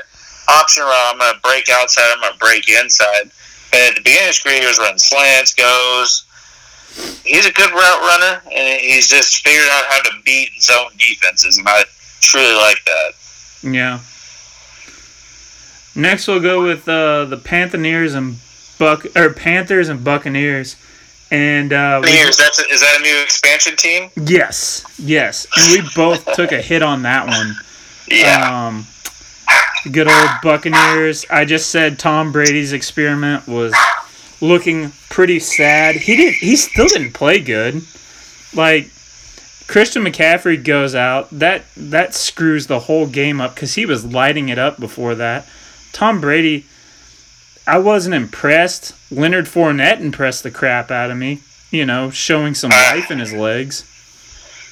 [0.49, 1.12] option route.
[1.12, 2.07] I'm gonna break outside.
[2.14, 3.31] I'm gonna break inside.
[3.73, 6.25] And at the beginning of his career, he was running slants, goes.
[7.25, 11.59] He's a good route runner, and he's just figured out how to beat zone defenses,
[11.59, 11.85] and I
[12.20, 13.12] truly like that.
[13.62, 14.00] Yeah.
[15.94, 18.37] Next, we'll go with uh, the Panthers and
[18.78, 20.76] Buck or Panthers and Buccaneers,
[21.31, 24.11] and uh, we- Years, that's a, is that a new expansion team?
[24.16, 27.54] yes, yes, and we both took a hit on that one.
[28.09, 28.66] Yeah.
[28.68, 28.87] Um,
[29.90, 31.26] good old Buccaneers.
[31.31, 33.74] I just said Tom Brady's experiment was
[34.40, 35.96] looking pretty sad.
[35.96, 36.35] He didn't.
[36.37, 37.83] He still didn't play good.
[38.54, 38.88] Like
[39.68, 41.28] Christian McCaffrey goes out.
[41.31, 45.46] That that screws the whole game up because he was lighting it up before that.
[45.92, 46.66] Tom Brady.
[47.66, 48.94] I wasn't impressed.
[49.12, 51.40] Leonard Fournette impressed the crap out of me.
[51.70, 53.85] You know, showing some life in his legs.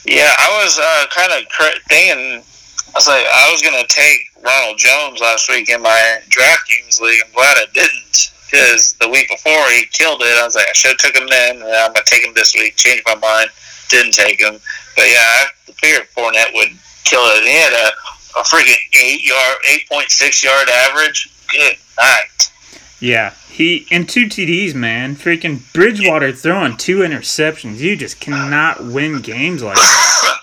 [0.06, 2.40] Yeah, I was uh, kind of cr- thinking.
[2.40, 7.20] I was like, I was gonna take Ronald Jones last week in my DraftKings league.
[7.22, 10.38] I'm glad I didn't because the week before he killed it.
[10.40, 11.56] I was like, I should have took him then.
[11.56, 12.76] And I'm gonna take him this week.
[12.76, 13.50] Changed my mind.
[13.88, 14.58] Didn't take him.
[14.96, 15.46] But yeah, I
[15.76, 16.70] figured Fournette would
[17.04, 17.38] kill it.
[17.38, 21.30] And he had a, a freaking eight yard, eight point six yard average.
[21.50, 22.50] Good night.
[22.98, 25.16] Yeah, he and two TDs, man.
[25.16, 27.78] Freaking Bridgewater throwing two interceptions.
[27.78, 30.40] You just cannot win games like that.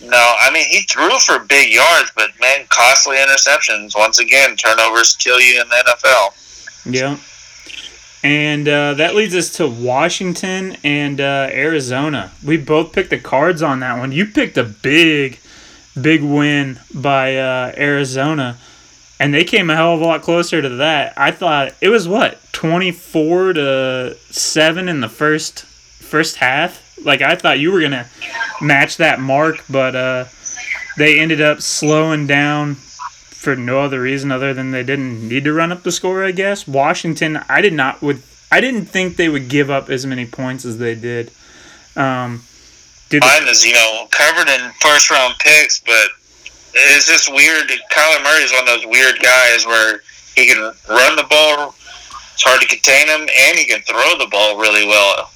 [0.00, 3.96] No, I mean he threw for big yards, but man, costly interceptions.
[3.98, 6.84] Once again, turnovers kill you in the NFL.
[6.94, 7.16] Yeah.
[8.24, 12.32] And uh, that leads us to Washington and uh, Arizona.
[12.44, 14.10] We both picked the cards on that one.
[14.10, 15.38] You picked a big,
[16.00, 18.58] big win by uh, Arizona,
[19.20, 21.14] and they came a hell of a lot closer to that.
[21.16, 26.98] I thought it was what twenty four to seven in the first first half.
[27.04, 28.08] Like I thought you were gonna
[28.60, 30.24] match that mark, but uh,
[30.96, 32.76] they ended up slowing down
[33.48, 36.22] for no other reason other than they didn't need to run up the score.
[36.22, 37.38] I guess Washington.
[37.48, 38.22] I did not would.
[38.52, 41.32] I didn't think they would give up as many points as they did.
[41.96, 42.42] Um,
[43.08, 46.10] did Mine is you know covered in first round picks, but
[46.74, 47.70] it's just weird.
[47.90, 50.02] Kyler Murray is one of those weird guys where
[50.36, 51.74] he can run the ball.
[52.34, 55.30] It's hard to contain him, and he can throw the ball really well.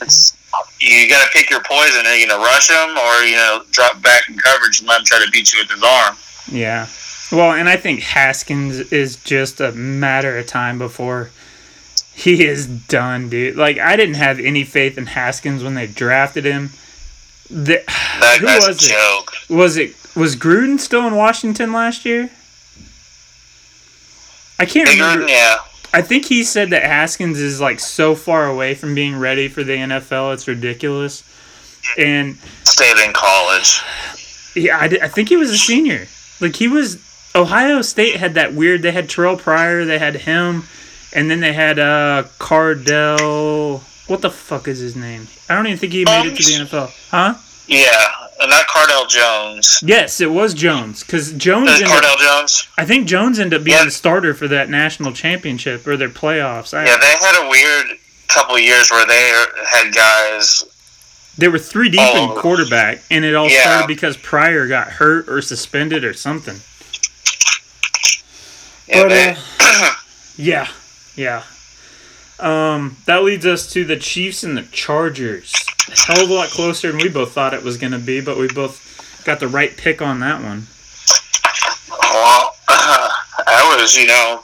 [0.00, 0.32] It's
[0.80, 2.06] you got to pick your poison.
[2.16, 5.22] You know, rush him or you know drop back in coverage and let him try
[5.22, 6.16] to beat you with his arm.
[6.50, 6.86] Yeah.
[7.32, 11.30] Well, and I think Haskins is just a matter of time before
[12.14, 13.56] he is done, dude.
[13.56, 16.70] Like I didn't have any faith in Haskins when they drafted him.
[17.48, 17.82] The,
[18.20, 18.90] That who was it?
[18.90, 19.32] joke.
[19.48, 22.30] Was it was Gruden still in Washington last year?
[24.58, 25.28] I can't Bigger, remember.
[25.28, 25.56] yeah.
[25.94, 29.62] I think he said that Haskins is like so far away from being ready for
[29.64, 31.22] the NFL, it's ridiculous.
[31.98, 33.80] And Stayed in college.
[34.54, 36.06] yeah, I, di- I think he was a senior.
[36.40, 36.96] Like he was.
[37.34, 38.82] Ohio State had that weird.
[38.82, 39.84] They had Terrelle Pryor.
[39.84, 40.64] They had him,
[41.12, 43.80] and then they had uh Cardale.
[44.08, 45.28] What the fuck is his name?
[45.48, 46.90] I don't even think he made it to the NFL.
[47.10, 47.34] Huh?
[47.68, 47.88] Yeah,
[48.40, 49.78] and not Cardale Jones.
[49.84, 51.02] Yes, it was Jones.
[51.02, 51.86] Because Jones ended.
[51.88, 52.68] Cardale Jones?
[52.76, 53.84] I think Jones ended up being Yeah.
[53.84, 56.76] the starter for that national championship or their playoffs.
[56.76, 60.64] I, Yeah, they had a weird couple years where they had guys.
[61.38, 62.34] They were three deep Oh.
[62.34, 63.62] in quarterback, and it all Yeah.
[63.62, 66.60] started because Pryor got hurt or suspended or something.
[68.92, 69.94] Yeah, But, uh,
[70.36, 70.68] Yeah,
[71.14, 71.42] yeah.
[72.38, 75.52] Um, that leads us to the Chiefs and the Chargers.
[75.88, 78.20] A hell of a lot closer than we both thought it was going to be,
[78.20, 80.66] but we both got the right pick on that one.
[81.90, 84.42] well, I was, you know,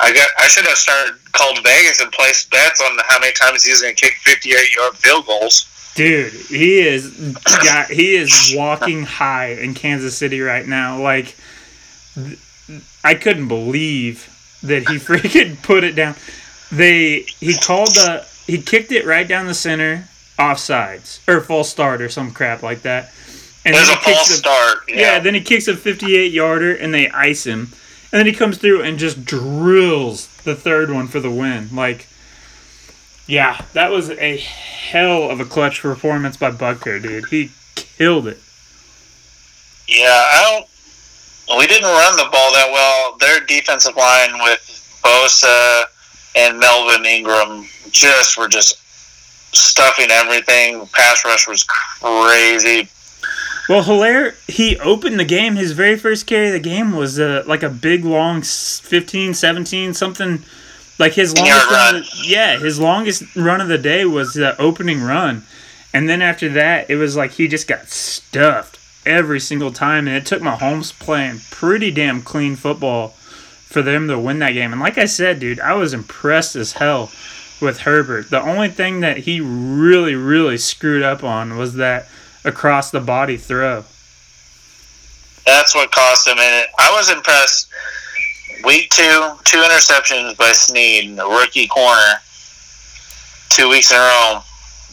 [0.00, 0.28] I got.
[0.38, 3.94] I should have started called Vegas and placed bets on how many times he's going
[3.94, 5.66] to kick fifty-eight yard field goals.
[5.94, 11.00] Dude, he is got he is walking high in Kansas City right now.
[11.00, 11.36] Like
[13.04, 14.28] I couldn't believe
[14.62, 16.14] that he freaking put it down.
[16.72, 22.00] They he called the he kicked it right down the center offsides or false start
[22.00, 23.12] or some crap like that.
[23.64, 24.78] And There's a he kicks false the- start.
[24.88, 27.72] Yeah, Yeah, then he kicks a 58 yarder and they ice him.
[28.12, 31.68] And then he comes through and just drills the third one for the win.
[31.74, 32.06] Like,
[33.26, 37.26] yeah, that was a hell of a clutch performance by Butker, dude.
[37.26, 38.38] He killed it.
[39.86, 40.06] yeah.
[40.32, 40.69] I don't.
[41.56, 43.16] We didn't run the ball that well.
[43.18, 44.60] Their defensive line with
[45.02, 45.84] Bosa,
[46.36, 48.78] and Melvin Ingram just were just
[49.54, 50.86] stuffing everything.
[50.92, 52.88] Pass rush was crazy.
[53.68, 55.56] Well, Helaire, he opened the game.
[55.56, 59.34] His very first carry of the game was uh, like a big, long s- 15,
[59.34, 60.42] 17, something.
[60.98, 61.94] Like his longest run.
[61.94, 62.02] run.
[62.02, 65.44] The, yeah, his longest run of the day was the opening run.
[65.94, 70.06] And then after that, it was like he just got stuffed every single time.
[70.06, 74.72] And it took Mahomes playing pretty damn clean football for them to win that game.
[74.72, 77.10] And like I said, dude, I was impressed as hell
[77.60, 78.30] with Herbert.
[78.30, 82.08] The only thing that he really, really screwed up on was that
[82.44, 83.84] across the body throw.
[85.46, 86.38] That's what cost him.
[86.38, 87.68] And I was impressed.
[88.64, 92.20] Week two, two interceptions by Sneed, the rookie corner.
[93.48, 94.42] Two weeks in a row,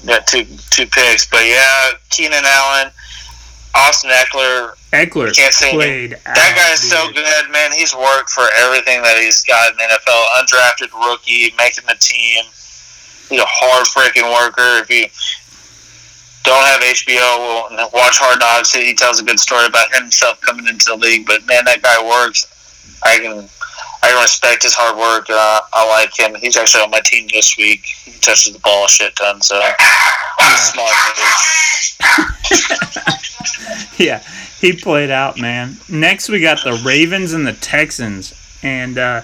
[0.05, 1.27] got two two picks.
[1.29, 2.91] But yeah, Keenan Allen,
[3.78, 6.17] Austin Ekeler, Ekeler can't say played.
[6.25, 7.71] That guy's so good, man.
[7.71, 10.23] He's worked for everything that he's got in the NFL.
[10.41, 12.43] Undrafted rookie, making the team.
[13.30, 14.82] He's a hard freaking worker.
[14.82, 15.05] If you
[16.43, 18.73] don't have HBO, well, watch Hard Knocks.
[18.73, 21.28] He tells a good story about himself coming into the league.
[21.28, 22.47] But man, that guy works.
[23.03, 23.49] I can,
[24.07, 25.29] I respect his hard work.
[25.29, 26.39] Uh, I like him.
[26.39, 27.85] He's actually on my team this week.
[28.05, 29.41] He touches the ball a shit ton.
[29.41, 29.59] So
[30.55, 33.13] smart move.
[33.97, 34.19] Yeah,
[34.61, 35.75] he played out, man.
[35.89, 38.33] Next, we got the Ravens and the Texans,
[38.63, 39.21] and uh,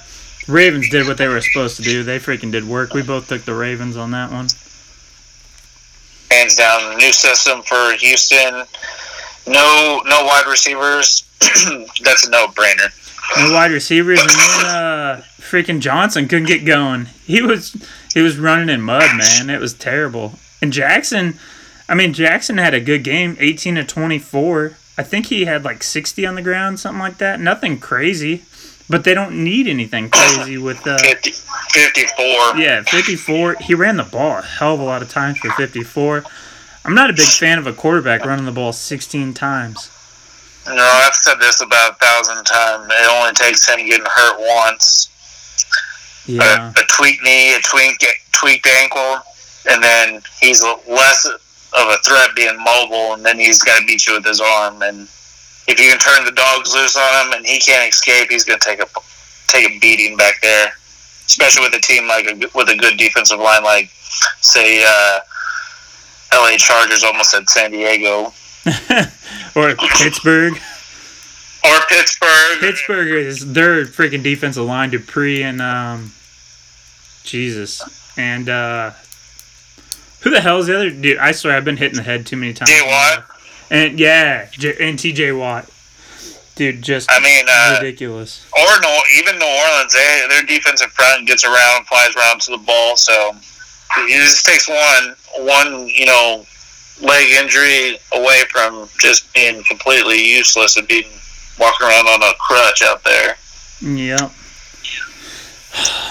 [0.47, 2.01] Ravens did what they were supposed to do.
[2.03, 2.93] They freaking did work.
[2.93, 4.47] We both took the Ravens on that one.
[6.31, 6.97] hands down.
[6.97, 8.63] New system for Houston.
[9.45, 11.23] No, no wide receivers.
[12.03, 12.89] That's a no-brainer.
[13.37, 17.05] No wide receivers, and then uh, freaking Johnson couldn't get going.
[17.25, 17.75] He was
[18.13, 19.49] he was running in mud, man.
[19.49, 20.33] It was terrible.
[20.61, 21.39] And Jackson,
[21.89, 24.77] I mean Jackson had a good game, eighteen to twenty four.
[24.97, 27.39] I think he had like sixty on the ground, something like that.
[27.39, 28.43] Nothing crazy,
[28.87, 32.25] but they don't need anything crazy with uh, 50, 54.
[32.57, 33.55] Yeah, 54.
[33.61, 36.23] He ran the ball a hell of a lot of times for 54.
[36.85, 39.89] I'm not a big fan of a quarterback running the ball 16 times.
[40.67, 42.87] No, I've said this about a thousand times.
[42.89, 45.09] It only takes him getting hurt once.
[46.25, 46.69] Yeah.
[46.69, 48.01] A, a tweaked knee, a tweak,
[48.31, 49.19] tweaked ankle,
[49.69, 54.07] and then he's less of a threat being mobile, and then he's got to beat
[54.07, 54.81] you with his arm.
[54.83, 55.01] And
[55.67, 58.59] if you can turn the dogs loose on him and he can't escape, he's going
[58.59, 58.87] to take a
[59.47, 60.71] take a beating back there.
[61.25, 63.89] Especially with a team like a, with a good defensive line, like
[64.41, 65.19] say uh,
[66.33, 66.57] L.A.
[66.57, 68.33] Chargers, almost at San Diego
[69.55, 70.53] or Pittsburgh.
[70.53, 72.59] or Pittsburgh.
[72.59, 76.11] Pittsburgh is their freaking defensive line, Dupree and um,
[77.23, 77.81] Jesus.
[78.17, 78.91] And uh,
[80.21, 81.17] who the hell is the other dude?
[81.17, 82.69] I swear I've been hitting the head too many times.
[82.69, 83.25] Jay Watt.
[83.69, 85.31] And yeah, J- and T.J.
[85.31, 85.69] Watt.
[86.55, 88.45] Dude, just I mean, uh, ridiculous.
[88.55, 92.59] or no, even New Orleans, they, their defensive front gets around, flies around to the
[92.59, 92.95] ball.
[92.95, 93.31] So
[93.97, 95.15] it just takes one,
[95.47, 96.45] one, you know,
[97.01, 101.05] leg injury away from just being completely useless and being
[101.59, 103.35] walking around on a crutch out there.
[103.81, 104.31] Yep.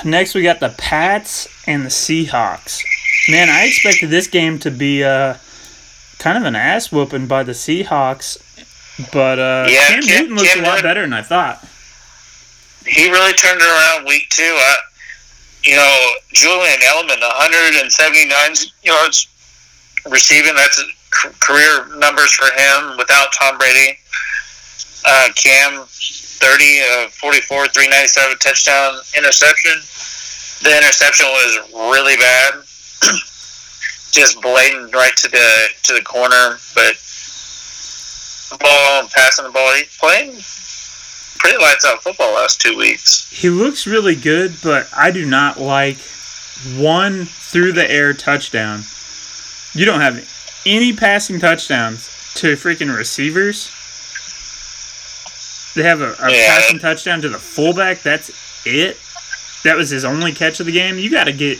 [0.05, 2.83] Next, we got the Pats and the Seahawks.
[3.29, 5.35] Man, I expected this game to be uh,
[6.19, 8.37] kind of an ass whooping by the Seahawks,
[9.13, 11.65] but uh, Yeah, Cam Cam- Newton looked Cam a lot Newton- better than I thought.
[12.85, 14.43] He really turned it around week two.
[14.43, 14.77] I,
[15.63, 19.29] you know, Julian Edelman, 179 yards
[20.11, 20.55] receiving.
[20.55, 23.99] That's career numbers for him without Tom Brady.
[25.05, 29.73] Uh, Cam, 30, uh, 44, 397 touchdown interception.
[30.63, 32.55] The interception was really bad.
[34.13, 36.95] Just blatant right to the to the corner, but
[38.51, 39.75] the ball passing the ball.
[39.75, 40.37] He's playing
[41.39, 43.29] pretty lights out football last two weeks.
[43.31, 45.97] He looks really good, but I do not like
[46.77, 48.83] one through the air touchdown.
[49.75, 50.29] You don't have
[50.67, 53.71] any passing touchdowns to freaking receivers.
[55.75, 56.47] They have a, a Yeah.
[56.59, 58.03] passing touchdown to the fullback.
[58.03, 58.31] That's
[58.67, 58.99] it.
[59.65, 60.99] That was his only catch of the game.
[60.99, 61.59] You got to get,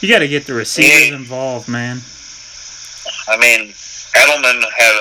[0.00, 1.16] you got to get the receivers Yeah.
[1.16, 2.02] involved, man.
[3.28, 3.72] I mean,
[4.16, 5.00] Edelman had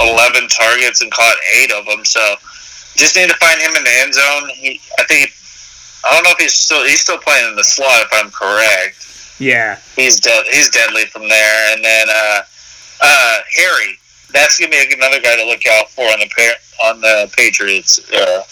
[0.00, 2.20] uh, 11 targets and caught eight of them, so
[2.96, 4.48] just need to find him in the end zone.
[4.50, 5.32] He, I think,
[6.04, 9.08] I don't know if he's still he's still playing in the slot if I'm correct.
[9.38, 10.44] Yeah, He's dead.
[10.50, 11.74] He's deadly from there.
[11.74, 12.40] And then uh,
[13.02, 13.98] uh, Harry,
[14.32, 17.98] that's gonna be another guy to look out for on the pa- on the Patriots.
[18.12, 18.42] Uh,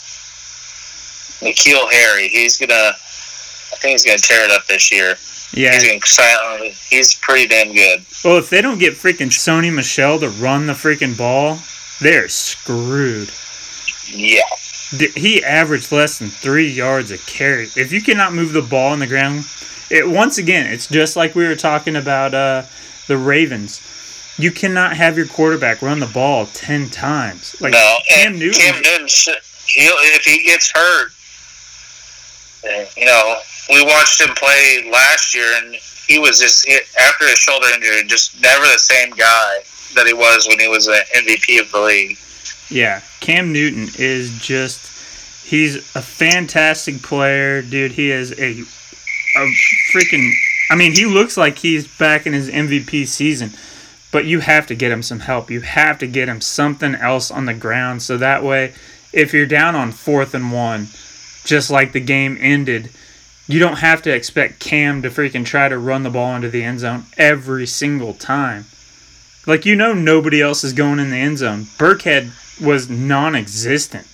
[1.45, 2.75] N'Keal Harry, he's gonna.
[2.95, 5.17] I think he's gonna tear it up this year.
[5.53, 5.73] yeah.
[5.73, 5.85] He's
[6.17, 6.71] gonna.
[6.91, 8.05] He's pretty damn good.
[8.25, 11.59] Well, if they don't get freaking Sony Michel to run the freaking ball,
[12.01, 13.31] they're screwed.
[14.09, 14.43] Yeah.
[15.15, 17.65] he averaged less than three yards a carry.
[17.77, 19.45] If you cannot move the ball on the ground,
[19.93, 22.63] it once again, it's just like we were talking about uh,
[23.09, 23.81] the Ravens.
[24.39, 27.61] You cannot have your quarterback run the ball ten times.
[27.61, 28.61] Like no, Cam Newton.
[28.61, 29.07] Cam Newton,
[29.67, 31.13] he if he gets hurt,
[32.97, 33.37] you know,
[33.69, 35.75] we watched him play last year, and
[36.07, 36.67] he was just
[36.99, 39.59] after his shoulder injury, just never the same guy
[39.95, 42.19] that he was when he was an MVP of the league.
[42.71, 47.93] Yeah, Cam Newton is just he's a fantastic player, dude.
[47.93, 48.65] He is a
[49.37, 49.47] a
[49.93, 50.33] freaking
[50.71, 53.51] I mean, he looks like he's back in his MVP season.
[54.11, 55.51] But you have to get him some help.
[55.51, 58.75] You have to get him something else on the ground so that way
[59.13, 60.89] if you're down on 4th and 1,
[61.45, 62.91] just like the game ended,
[63.47, 66.63] you don't have to expect Cam to freaking try to run the ball into the
[66.63, 68.65] end zone every single time.
[69.47, 71.65] Like you know nobody else is going in the end zone.
[71.77, 72.31] Burkhead
[72.65, 74.07] was non-existent.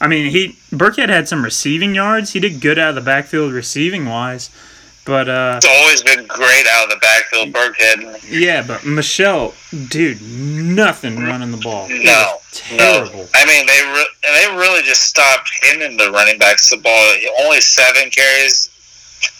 [0.00, 2.32] I mean, he Burkhead had some receiving yards.
[2.32, 4.50] He did good out of the backfield receiving wise,
[5.04, 8.24] but uh, it's always been great out of the backfield, Burkhead.
[8.28, 9.54] Yeah, but Michel,
[9.88, 11.88] dude, nothing running the ball.
[11.88, 13.18] No, terrible.
[13.18, 13.26] No.
[13.34, 17.14] I mean, they re- they really just stopped hitting the running backs the ball.
[17.42, 18.70] Only seven carries,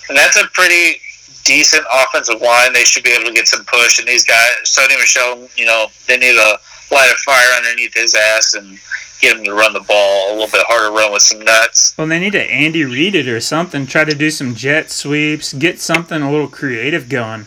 [0.09, 1.00] and that's a pretty
[1.44, 2.72] decent offensive line.
[2.72, 3.98] They should be able to get some push.
[3.98, 6.59] And these guys, Sony Michel, you know, they need a
[6.90, 8.78] light a fire underneath his ass and
[9.20, 11.94] get him to run the ball a little bit harder, run with some nuts.
[11.96, 13.86] Well, they need to Andy Reid it or something.
[13.86, 17.46] Try to do some jet sweeps, get something a little creative going.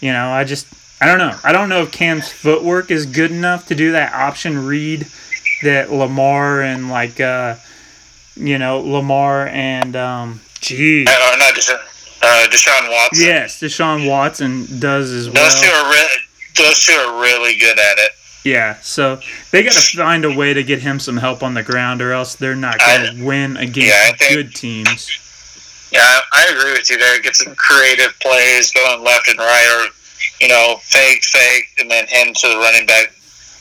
[0.00, 0.66] You know, I just
[1.00, 1.36] I don't know.
[1.44, 5.06] I don't know if Cam's footwork is good enough to do that option read
[5.62, 7.56] that Lamar and like uh
[8.36, 11.04] you know Lamar and um gee.
[11.06, 11.76] Uh, not just uh,
[12.50, 13.26] Deshaun Watson.
[13.26, 15.44] Yes, Deshaun Watson does as well.
[15.44, 16.08] Those two are re-
[16.56, 18.10] those two are really good at it.
[18.44, 19.20] Yeah, so
[19.50, 22.12] they got to find a way to get him some help on the ground, or
[22.12, 25.10] else they're not going to win against yeah, think, good teams.
[25.92, 27.20] Yeah, I agree with you there.
[27.20, 29.92] Get some creative plays going left and right, or
[30.40, 33.12] you know, fake, fake, and then hand to the running back.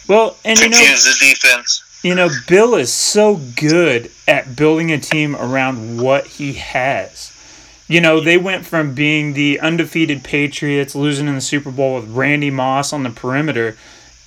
[0.07, 1.84] Well, and you know, the defense.
[2.03, 7.34] You know, Bill is so good at building a team around what he has.
[7.88, 12.09] You know, they went from being the undefeated Patriots, losing in the Super Bowl with
[12.09, 13.78] Randy Moss on the perimeter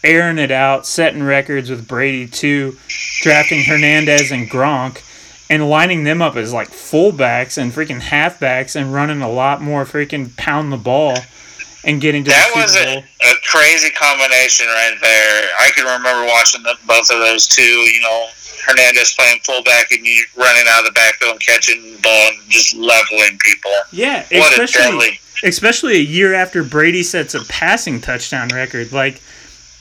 [0.03, 2.77] airing it out, setting records with Brady too,
[3.21, 5.03] drafting Hernandez and Gronk,
[5.49, 9.85] and lining them up as like fullbacks and freaking halfbacks and running a lot more
[9.85, 11.17] freaking pound the ball
[11.85, 15.51] and getting to that was a, a, crazy combination right there.
[15.61, 17.63] I can remember watching the, both of those two.
[17.63, 18.29] You know,
[18.67, 22.51] Hernandez playing fullback and you running out of the backfield and catching the ball and
[22.51, 23.73] just leveling people.
[23.93, 28.93] Yeah, what especially especially a year after Brady sets a passing touchdown record.
[28.93, 29.23] Like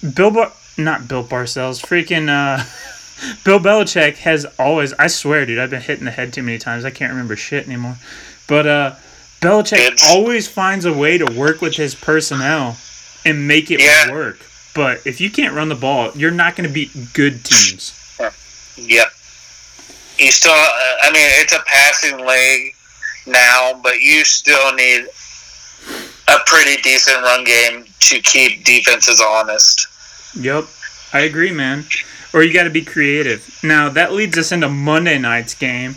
[0.01, 2.63] Bill, Bar- not Bill Parcells, freaking uh,
[3.43, 4.93] Bill Belichick has always.
[4.93, 6.85] I swear, dude, I've been hitting the head too many times.
[6.85, 7.95] I can't remember shit anymore.
[8.47, 8.95] But uh,
[9.41, 12.77] Belichick it's, always finds a way to work with his personnel
[13.25, 14.11] and make it yeah.
[14.11, 14.39] work.
[14.73, 17.95] But if you can't run the ball, you're not going to beat good teams.
[18.77, 19.07] Yep.
[20.17, 22.73] You still, uh, I mean, it's a passing league
[23.25, 25.07] now, but you still need
[26.27, 29.88] a pretty decent run game to keep defenses honest.
[30.36, 30.65] Yep,
[31.13, 31.86] I agree, man.
[32.34, 33.59] Or you got to be creative.
[33.63, 35.95] Now that leads us into Monday night's game.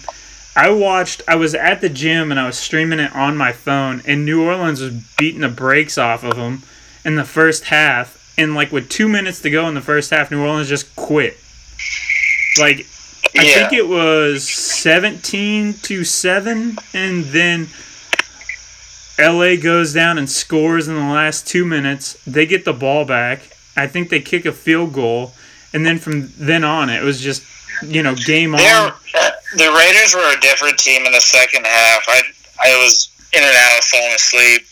[0.54, 1.22] I watched.
[1.26, 4.44] I was at the gym and I was streaming it on my phone, and New
[4.44, 6.62] Orleans was beating the brakes off of them
[7.04, 8.18] in the first half.
[8.38, 11.38] And like with two minutes to go in the first half, New Orleans just quit.
[12.58, 12.86] Like
[13.38, 13.54] I yeah.
[13.54, 17.68] think it was seventeen to seven, and then
[19.18, 22.22] LA goes down and scores in the last two minutes.
[22.26, 23.51] They get the ball back.
[23.76, 25.32] I think they kick a field goal,
[25.72, 27.42] and then from then on, it was just
[27.82, 28.92] you know game They're, on.
[29.56, 32.04] The Raiders were a different team in the second half.
[32.08, 32.22] I
[32.64, 34.62] I was in and out, falling asleep.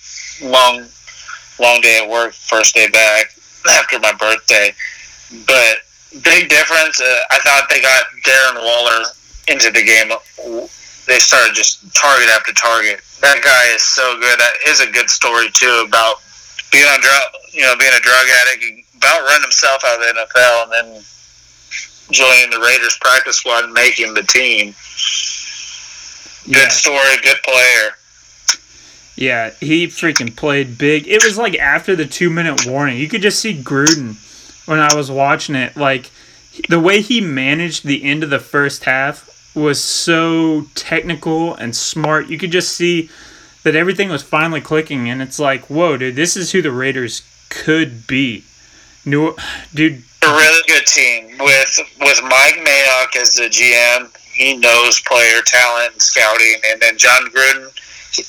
[0.42, 0.86] Long
[1.58, 3.26] long day at work, first day back
[3.70, 4.74] after my birthday.
[5.46, 5.76] But
[6.22, 7.00] big difference.
[7.00, 9.04] Uh, I thought they got Darren Waller
[9.48, 10.10] into the game.
[11.06, 14.38] They started just target after target that guy is so good.
[14.40, 16.24] That is a good story too about
[16.72, 17.22] being on drug,
[17.52, 18.64] you know, being a drug addict,
[19.00, 21.02] about run himself out of the NFL, and then
[22.10, 24.74] joining the Raiders practice squad and making the team.
[26.44, 26.68] Good yeah.
[26.68, 27.94] story, good player.
[29.16, 31.06] Yeah, he freaking played big.
[31.08, 32.98] It was like after the two minute warning.
[32.98, 34.16] You could just see Gruden
[34.66, 35.76] when I was watching it.
[35.76, 36.10] Like
[36.68, 42.28] the way he managed the end of the first half was so technical and smart.
[42.28, 43.10] You could just see
[43.62, 47.22] that everything was finally clicking, and it's like, whoa, dude, this is who the Raiders
[47.50, 48.44] could be.
[49.04, 49.34] New,
[49.74, 50.02] dude.
[50.22, 54.14] A really good team with with Mike Mayock as the GM.
[54.32, 57.70] He knows player talent and scouting, and then Jon Gruden.
[58.12, 58.22] He,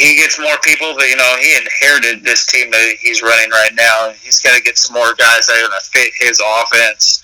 [0.00, 3.74] he gets more people, but you know he inherited this team that he's running right
[3.74, 4.12] now.
[4.22, 7.22] He's got to get some more guys that are going to fit his offense.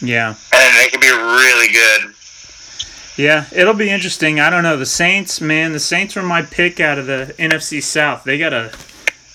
[0.00, 2.14] Yeah, and they could be really good.
[3.18, 4.38] Yeah, it'll be interesting.
[4.38, 5.72] I don't know the Saints, man.
[5.72, 8.22] The Saints were my pick out of the NFC South.
[8.22, 8.72] They gotta,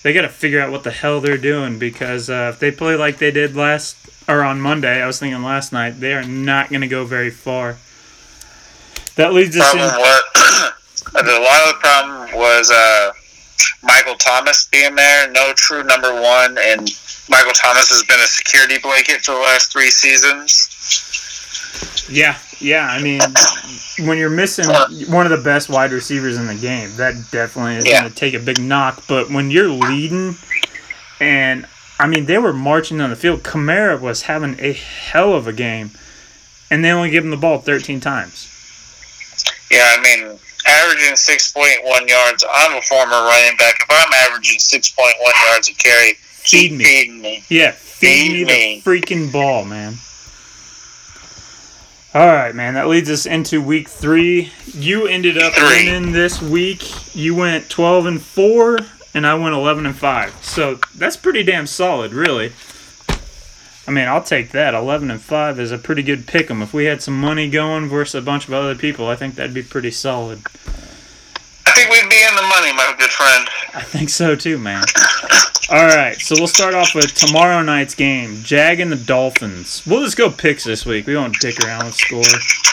[0.04, 3.18] they gotta figure out what the hell they're doing because uh, if they play like
[3.18, 3.97] they did last
[4.28, 7.78] or on Monday, I was thinking last night, they are not gonna go very far.
[9.16, 9.99] That leads us problem in.
[9.99, 10.24] Was,
[11.16, 13.12] a lot of the problem was uh,
[13.84, 16.89] Michael Thomas being there, no true number one, and
[17.30, 20.70] Michael Thomas has been a security blanket for the last three seasons.
[22.09, 22.88] Yeah, yeah.
[22.88, 23.21] I mean,
[24.07, 24.65] when you're missing
[25.09, 28.01] one of the best wide receivers in the game, that definitely is yeah.
[28.01, 29.03] going to take a big knock.
[29.07, 30.36] But when you're leading,
[31.19, 31.65] and
[31.99, 33.43] I mean, they were marching on the field.
[33.43, 35.91] Kamara was having a hell of a game,
[36.69, 38.49] and they only give him the ball 13 times.
[39.71, 42.45] Yeah, I mean, averaging 6.1 yards.
[42.51, 43.76] I'm a former running back.
[43.82, 45.11] If I'm averaging 6.1
[45.47, 46.84] yards a carry, feed me.
[46.84, 47.43] Feeding me.
[47.49, 49.95] Yeah, feed, feed me, me the freaking ball, man.
[52.16, 52.76] All right, man.
[52.76, 54.51] That leads us into week three.
[54.72, 55.89] You ended up three.
[55.89, 57.16] winning this week.
[57.16, 58.78] You went twelve and four,
[59.16, 60.32] and I went eleven and five.
[60.45, 62.51] So that's pretty damn solid, really.
[63.88, 64.76] I mean, I'll take that.
[64.76, 66.61] Eleven and five is a pretty good pick 'em.
[66.61, 69.53] If we had some money going versus a bunch of other people, I think that'd
[69.53, 70.43] be pretty solid.
[71.74, 73.49] I think we'd be in the money, my good friend.
[73.74, 74.84] I think so too, man.
[75.71, 79.82] All right, so we'll start off with tomorrow night's game, Jag and the Dolphins.
[79.88, 81.07] We'll just go picks this week.
[81.07, 82.21] We won't dick around with score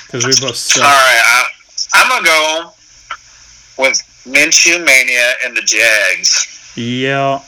[0.04, 0.84] because we both suck.
[0.84, 1.44] All right,
[1.94, 2.72] I, am gonna go
[3.78, 3.96] with
[4.26, 6.74] Minshew Mania and the Jags.
[6.76, 7.40] Yeah,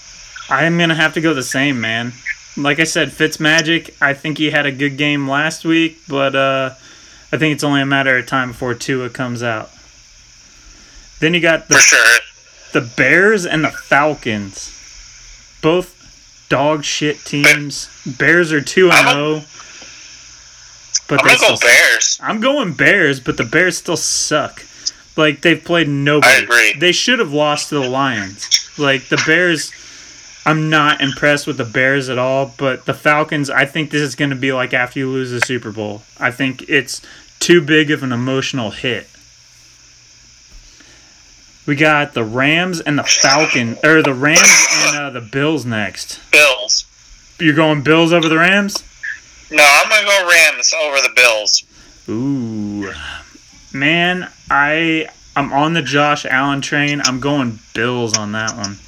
[0.49, 2.15] I'm gonna have to go the same, man.
[2.57, 3.95] Like I said, Fitz Magic.
[4.01, 6.71] I think he had a good game last week, but uh,
[7.31, 9.72] I think it's only a matter of time before Tua comes out.
[11.23, 12.19] Then you got the sure.
[12.73, 14.77] the Bears and the Falcons
[15.63, 17.89] both dog shit teams.
[18.19, 19.15] Bears are two and zero.
[19.17, 19.45] Oh,
[21.09, 22.19] but I'm gonna go Bears.
[22.21, 24.65] I'm going Bears, but the Bears still suck.
[25.17, 26.35] Like they've played nobody.
[26.35, 26.73] I agree.
[26.77, 28.69] They should have lost to the Lions.
[28.77, 29.71] Like the Bears.
[30.45, 34.17] I'm not impressed with the Bears at all, but the Falcons, I think this is
[34.17, 36.03] going to be like after you lose the Super Bowl.
[36.19, 37.01] I think it's
[37.39, 39.07] too big of an emotional hit.
[41.65, 46.19] We got the Rams and the Falcon, or the Rams and uh, the Bills next.
[46.33, 46.87] Bills.
[47.39, 48.83] You're going Bills over the Rams?
[49.51, 51.65] No, I'm gonna go Rams over the Bills.
[52.09, 52.93] Ooh,
[53.73, 57.01] man, I I'm on the Josh Allen train.
[57.05, 58.79] I'm going Bills on that one.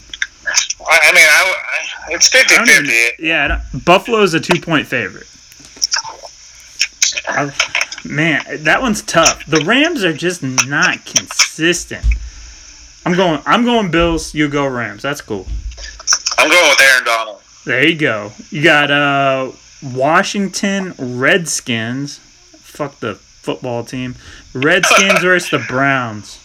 [0.87, 1.55] I mean, I,
[2.09, 3.13] I it's 50-50.
[3.19, 5.29] Yeah, Buffalo's a two point favorite.
[7.29, 7.53] I,
[8.05, 9.47] man, that one's tough.
[9.47, 12.05] The Rams are just not consistent.
[13.05, 13.41] I'm going.
[13.47, 14.35] I'm going Bills.
[14.35, 15.03] You go Rams.
[15.03, 15.47] That's cool.
[16.39, 17.41] I'm going with Aaron Donald.
[17.65, 18.33] There you go.
[18.51, 19.53] You got uh
[19.83, 22.19] Washington Redskins.
[22.19, 24.15] Fuck the football team.
[24.55, 26.41] Redskins versus the Browns.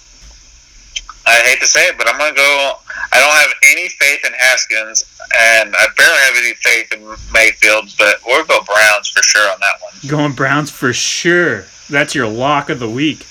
[1.26, 2.74] I hate to say it, but I'm gonna go.
[3.12, 5.06] I don't have any faith in Haskins,
[5.38, 7.94] and I barely have any faith in Mayfield.
[7.98, 9.94] But we'll go Browns for sure on that one.
[10.08, 11.66] Going Browns for sure.
[11.90, 13.26] That's your lock of the week.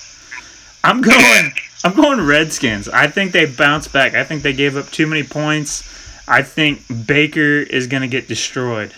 [0.85, 1.53] I'm going.
[1.85, 2.89] I'm going Redskins.
[2.89, 4.15] I think they bounce back.
[4.15, 5.85] I think they gave up too many points.
[6.27, 8.93] I think Baker is going to get destroyed.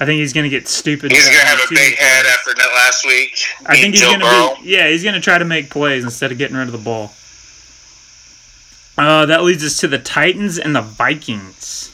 [0.00, 1.12] I think he's going to get stupid.
[1.12, 3.38] He's going to have a big head after that last week.
[3.64, 4.68] I think he's going to be.
[4.68, 7.12] Yeah, he's going to try to make plays instead of getting rid of the ball.
[8.96, 11.90] Uh, that leads us to the Titans and the Vikings.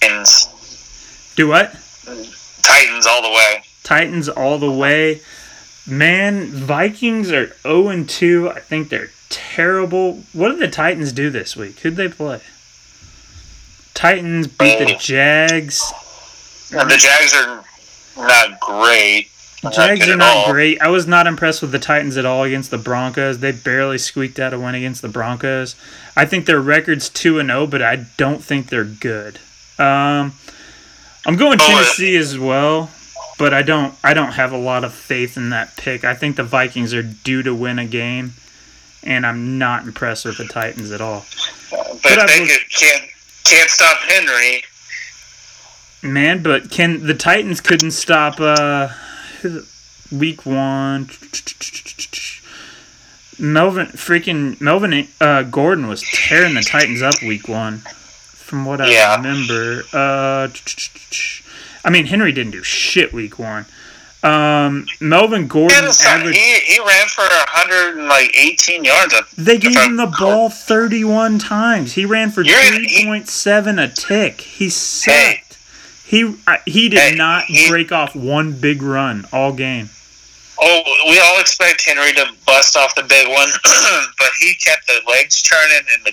[0.00, 1.32] Titans.
[1.36, 1.72] Do what?
[2.62, 3.62] Titans all the way.
[3.82, 5.20] Titans all the way.
[5.90, 8.50] Man, Vikings are 0 and 2.
[8.50, 10.22] I think they're terrible.
[10.32, 11.80] What did the Titans do this week?
[11.80, 12.40] Who'd they play?
[13.94, 15.92] Titans beat the Jags.
[16.72, 17.64] And the Jags are
[18.16, 19.28] not great.
[19.62, 20.80] The Jags are not great.
[20.80, 23.40] I was not impressed with the Titans at all against the Broncos.
[23.40, 25.76] They barely squeaked out a win against the Broncos.
[26.16, 29.38] I think their record's 2 and 0, but I don't think they're good.
[29.78, 30.32] Um,
[31.26, 32.90] I'm going oh, Tennessee as well
[33.40, 36.04] but I don't I don't have a lot of faith in that pick.
[36.04, 38.34] I think the Vikings are due to win a game,
[39.02, 41.24] and I'm not impressed with the Titans at all.
[41.70, 43.04] But, but they was, can't
[43.44, 44.62] can't stop Henry.
[46.02, 48.90] Man, but can the Titans couldn't stop uh,
[50.12, 51.08] week one.
[53.38, 57.78] Melvin freaking Melvin uh, Gordon was tearing the Titans up week one.
[57.78, 59.16] from what I Yeah.
[59.16, 59.82] remember.
[59.94, 60.48] Uh,
[61.84, 63.66] I mean, Henry didn't do shit week one.
[64.22, 66.36] Um, Melvin Gordon a averaged.
[66.38, 69.14] he, he ran for 118 yards.
[69.36, 71.94] They gave him the ball 31 times.
[71.94, 74.40] He ran for 3.7 a tick.
[74.42, 75.16] He sucked.
[75.16, 75.42] Hey.
[76.04, 76.34] He
[76.66, 79.88] he did Hey, not he- break off one big run all game.
[80.62, 83.48] Oh, we all expect Henry to bust off the big one,
[84.18, 86.12] but he kept the legs turning and the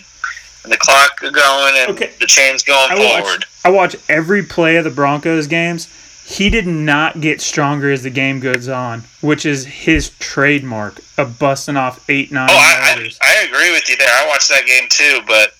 [0.64, 2.12] and the clock going and Okay.
[2.20, 3.24] the chains going I forward.
[3.24, 5.88] watched, I watch every play of the Broncos games.
[6.26, 11.40] He did not get stronger as the game goes on, which is his trademark of
[11.40, 13.10] busting off eight, nine Oh, I, I.
[13.22, 14.10] I agree with you there.
[14.14, 15.54] I watched that game too, but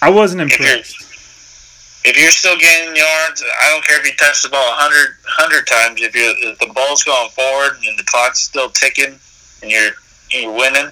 [0.00, 0.78] I, wasn't if you're
[2.02, 5.66] if you're still gaining yards, I don't care if you touch the ball 100, 100
[5.66, 6.00] times.
[6.00, 9.18] If you if the ball's going forward and the clock's still ticking
[9.60, 9.90] and you're
[10.30, 10.88] you're winning,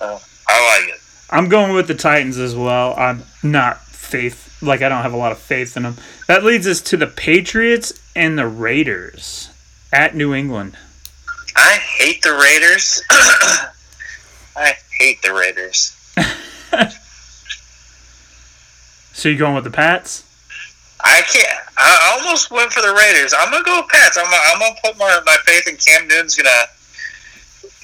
[0.00, 0.18] uh,
[0.48, 1.01] I like it.
[1.32, 2.94] I'm going with the Titans as well.
[2.96, 5.96] I'm not faith like I don't have a lot of faith in them.
[6.28, 9.50] That leads us to the Patriots and the Raiders
[9.92, 10.76] at New England.
[11.56, 13.02] I hate the Raiders.
[13.10, 15.96] I hate the Raiders.
[19.22, 20.24] So you're going with the Pats?
[21.04, 21.60] I can't.
[21.76, 23.32] I almost went for the Raiders.
[23.38, 24.16] I'm gonna go with Pats.
[24.16, 26.50] I'm gonna, I'm gonna put my, my faith in Cam Newton's gonna.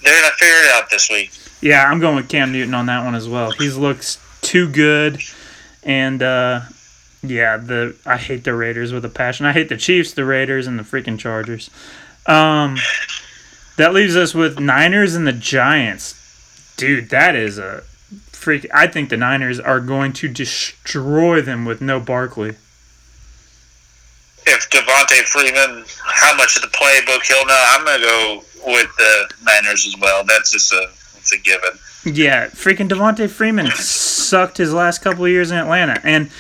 [0.03, 1.31] They're gonna figure it out this week.
[1.61, 3.51] Yeah, I'm going with Cam Newton on that one as well.
[3.51, 5.21] He looks too good,
[5.83, 6.61] and uh,
[7.23, 9.45] yeah, the I hate the Raiders with a passion.
[9.47, 11.71] I hate the Chiefs, the Raiders, and the freaking Chargers.
[12.27, 12.77] Um,
[13.77, 16.75] that leaves us with Niners and the Giants.
[16.77, 17.83] Dude, that is a
[18.31, 18.67] freak.
[18.73, 22.55] I think the Niners are going to destroy them with no Barkley.
[24.47, 29.31] If Devonta Freeman, how much of the playbook he'll know, I'm gonna go with the
[29.43, 30.25] Niners as well.
[30.25, 30.89] That's just a
[31.31, 31.79] it's a given.
[32.05, 36.31] Yeah, freaking Devonta Freeman sucked his last couple of years in Atlanta, and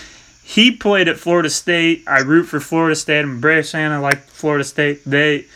[0.42, 2.04] he played at Florida State.
[2.06, 3.22] I root for Florida State.
[3.22, 3.92] I'm a Braves fan.
[3.92, 5.02] I like Florida State.
[5.04, 5.46] They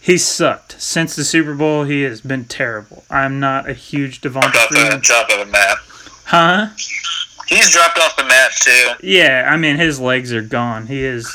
[0.00, 1.84] he sucked since the Super Bowl.
[1.84, 3.04] He has been terrible.
[3.10, 5.00] I'm not a huge Devonta Drop Freeman.
[5.00, 5.78] drop of the map.
[6.24, 6.68] Huh?
[7.46, 8.90] He's dropped off the map too.
[9.02, 10.86] Yeah, I mean his legs are gone.
[10.86, 11.34] He is.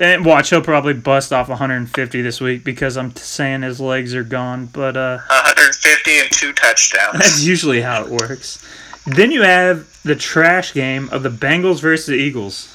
[0.00, 4.22] And watch, he'll probably bust off 150 this week because I'm saying his legs are
[4.22, 4.66] gone.
[4.66, 7.12] But uh, 150 and two touchdowns.
[7.18, 8.64] That's usually how it works.
[9.06, 12.70] Then you have the trash game of the Bengals versus the Eagles.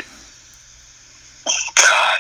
[1.48, 2.20] Oh, God.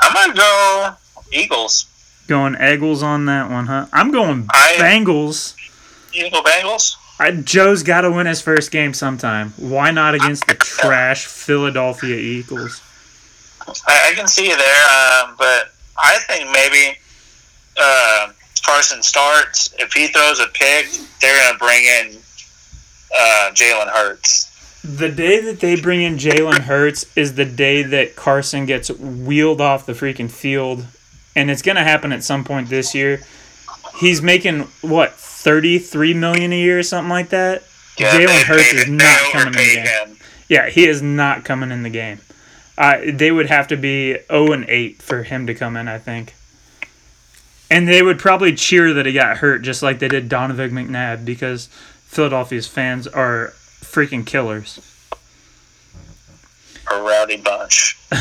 [0.00, 0.94] I'm gonna go
[1.32, 1.86] Eagles.
[2.28, 3.86] Going Eagles on that one, huh?
[3.92, 5.56] I'm going I- Bengals.
[6.12, 6.94] You go Bengals.
[7.20, 9.52] I, Joe's got to win his first game sometime.
[9.56, 12.80] Why not against the trash Philadelphia Eagles?
[13.86, 16.98] I, I can see you there, um, but I think maybe
[17.78, 18.32] uh,
[18.64, 19.74] Carson starts.
[19.78, 20.86] If he throws a pick,
[21.20, 22.18] they're going to bring in
[23.14, 24.46] uh, Jalen Hurts.
[24.84, 29.60] The day that they bring in Jalen Hurts is the day that Carson gets wheeled
[29.60, 30.86] off the freaking field,
[31.34, 33.20] and it's gonna happen at some point this year.
[33.98, 37.64] He's making what thirty three million a year or something like that.
[37.96, 39.86] Jalen Hurts is not coming in the game.
[39.86, 40.16] him.
[40.48, 42.20] Yeah, he is not coming in the game.
[42.78, 45.98] Uh, they would have to be 0 and 8 for him to come in, I
[45.98, 46.34] think.
[47.68, 51.24] And they would probably cheer that he got hurt, just like they did Donovan McNabb,
[51.24, 51.66] because
[52.06, 54.78] Philadelphia's fans are freaking killers.
[56.90, 57.98] A rowdy bunch.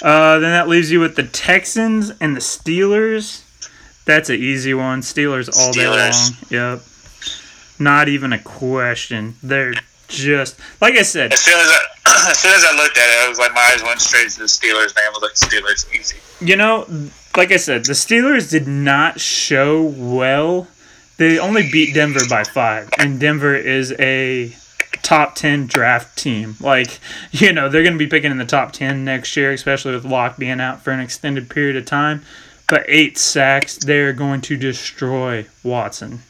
[0.00, 3.42] Uh, then that leaves you with the Texans and the Steelers.
[4.04, 5.00] That's an easy one.
[5.00, 6.12] Steelers all day long.
[6.50, 6.82] Yep.
[7.80, 9.34] Not even a question.
[9.42, 9.74] They're
[10.08, 11.32] just like I said.
[11.32, 13.70] As soon as I, as soon as I looked at it, I was like, my
[13.72, 14.94] eyes went straight to the Steelers.
[14.96, 16.16] Man, I was like, Steelers easy.
[16.44, 16.86] You know,
[17.36, 20.66] like I said, the Steelers did not show well.
[21.18, 24.54] They only beat Denver by five, and Denver is a
[25.02, 26.56] top 10 draft team.
[26.60, 26.98] Like,
[27.30, 30.04] you know, they're going to be picking in the top 10 next year, especially with
[30.04, 32.22] Lock being out for an extended period of time.
[32.68, 36.20] But eight sacks, they're going to destroy Watson.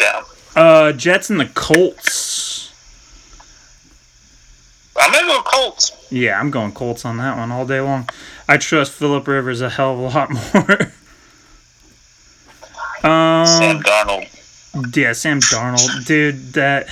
[0.00, 0.24] Down.
[0.56, 2.72] Uh, Jets and the Colts.
[4.98, 5.92] I'm gonna go Colts.
[6.10, 8.08] Yeah, I'm going Colts on that one all day long.
[8.48, 10.80] I trust Philip Rivers a hell of a lot more.
[13.12, 14.96] um, Sam Darnold.
[14.96, 16.54] Yeah, Sam Darnold, dude.
[16.54, 16.88] That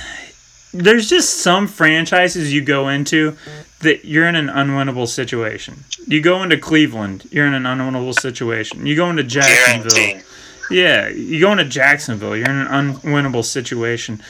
[0.73, 3.35] there's just some franchises you go into
[3.79, 5.83] that you're in an unwinnable situation.
[6.07, 8.85] You go into Cleveland, you're in an unwinnable situation.
[8.85, 10.23] You go into Jacksonville, Guaranteed.
[10.69, 14.21] Yeah, you go into Jacksonville, you're in an unwinnable situation.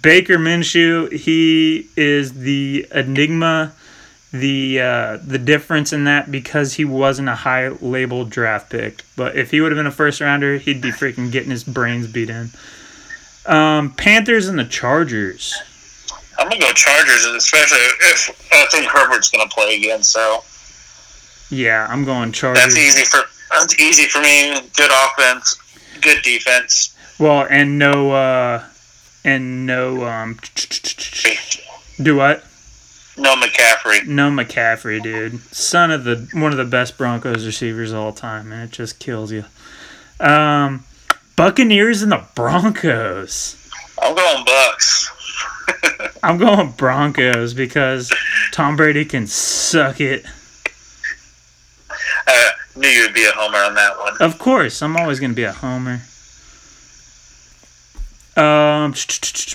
[0.00, 3.72] Baker Minshew, he is the enigma,
[4.32, 9.02] the uh, the difference in that because he wasn't a high label draft pick.
[9.16, 12.06] But if he would have been a first rounder, he'd be freaking getting his brains
[12.06, 12.50] beat in.
[13.46, 15.54] Um, Panthers and the Chargers.
[16.38, 20.02] I'm gonna go Chargers, especially if I think Herbert's gonna play again.
[20.02, 20.44] So
[21.50, 22.62] Yeah, I'm going Chargers.
[22.62, 23.20] that's easy for
[23.50, 24.60] that's easy for me.
[24.76, 25.58] Good offense,
[26.00, 26.96] good defense.
[27.18, 28.64] Well, and no, uh,
[29.24, 30.38] and no, um,
[32.02, 32.44] do what?
[33.16, 34.06] No McCaffrey.
[34.06, 35.40] No McCaffrey, dude.
[35.52, 38.98] Son of the one of the best Broncos receivers of all time, and it just
[38.98, 39.44] kills you.
[40.18, 40.84] Um,
[41.36, 43.56] Buccaneers and the Broncos.
[44.00, 45.10] I'm going Bucks.
[46.22, 48.12] I'm going Broncos because
[48.52, 50.24] Tom Brady can suck it.
[52.26, 54.16] I knew you'd be a homer on that one.
[54.20, 56.00] Of course, I'm always going to be a homer.
[58.36, 58.94] Um,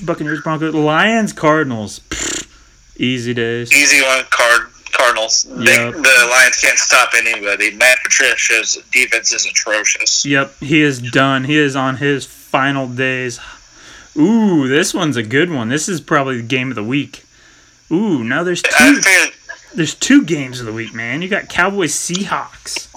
[0.04, 2.00] Buccaneers, Broncos, Lions, Cardinals.
[2.10, 2.48] Pfft,
[2.98, 3.74] Easy days.
[3.74, 5.44] Easy one, Card Cardinals.
[5.50, 5.94] They, Yep.
[5.96, 7.72] the Lions can't stop anybody.
[7.76, 10.26] Matt Patricia's defense is atrocious.
[10.26, 11.44] Yep, he is done.
[11.46, 13.40] He is on his final days.
[14.18, 15.68] Ooh, this one's a good one.
[15.68, 17.26] This is probably the game of the week.
[17.92, 19.02] Ooh, now there's two.
[19.02, 19.34] figured
[19.74, 21.22] There's two games of the week, man.
[21.22, 22.88] You got Cowboys, Seahawks.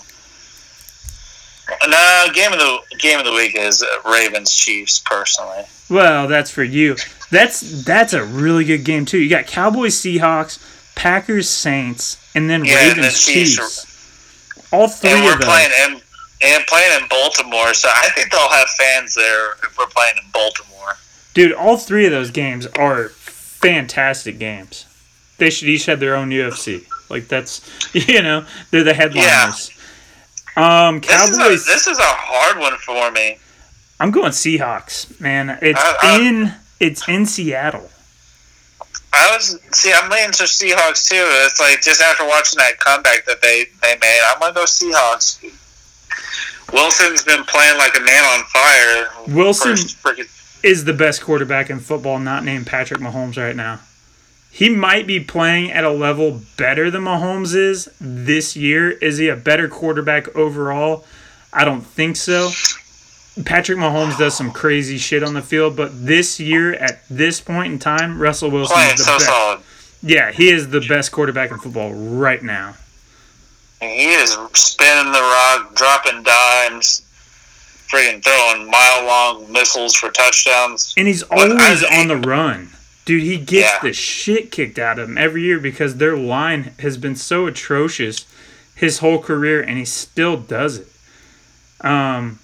[1.87, 5.01] No game of the game of the week is Ravens Chiefs.
[5.01, 6.97] Personally, Well, that's for you.
[7.31, 9.19] That's that's a really good game too.
[9.19, 10.59] You got Cowboys, Seahawks,
[10.95, 14.69] Packers, Saints, and then Yeah, and the Ravens, Chiefs Chiefs.
[14.73, 15.49] All three and we're of those.
[15.49, 16.01] playing in
[16.41, 20.31] and playing in Baltimore, so I think they'll have fans there if we're playing in
[20.31, 20.95] Baltimore.
[21.35, 24.87] Dude, all three of those games are fantastic games.
[25.39, 26.85] They should each have their own UFC.
[27.11, 27.61] Like that's
[27.95, 29.71] you know, they're the headliners.
[30.59, 33.39] Um This is, a, Cowboys this is a hard one for me.
[34.01, 35.59] I'm going Seahawks, man.
[35.63, 37.91] It's I- I- in it's in Seattle.
[39.13, 39.93] I was see.
[39.93, 41.17] I'm leaning to Seahawks too.
[41.47, 45.39] It's like just after watching that comeback that they they made, I'm gonna go Seahawks.
[46.73, 49.09] Wilson's been playing like a man on fire.
[49.29, 50.29] Wilson freaking
[50.63, 53.81] is the best quarterback in football, not named Patrick Mahomes right now.
[54.51, 58.91] He might be playing at a level better than Mahomes is this year.
[58.91, 61.05] Is he a better quarterback overall?
[61.53, 62.51] I don't think so.
[63.45, 67.73] Patrick Mahomes does some crazy shit on the field, but this year, at this point
[67.73, 69.27] in time, Russell Wilson playing is the so best.
[69.27, 69.61] solid.
[70.03, 72.75] Yeah, he is the best quarterback in football right now.
[73.81, 77.03] He is spinning the rock, dropping dimes,
[77.89, 80.95] freaking throwing mile long missiles for touchdowns.
[80.97, 82.71] And he's always I- on the run.
[83.09, 83.79] Dude, he gets Yeah.
[83.83, 88.27] the shit kicked out of him every year because their line has been so atrocious
[88.75, 90.89] his whole career and he still does it.
[91.81, 92.39] Um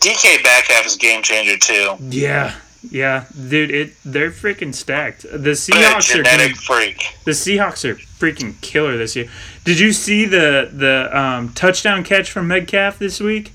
[0.00, 1.94] DK Metcalf is a game changer too.
[2.00, 2.54] yeah.
[2.90, 5.22] Yeah, dude, it they're freaking stacked.
[5.22, 7.14] The Seahawks are gonna, genetic freak.
[7.24, 9.28] the Seahawks are freaking killer this year.
[9.64, 13.52] Did you see the the um, touchdown catch from Metcalf this week?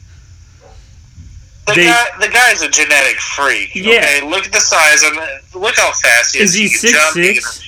[1.67, 3.71] The They- guy, the guy's a genetic freak.
[3.75, 3.97] Yeah.
[3.97, 5.19] Okay, look at the size him.
[5.53, 6.51] Look how fast he is.
[6.51, 7.61] Is he can six jump, he can- six?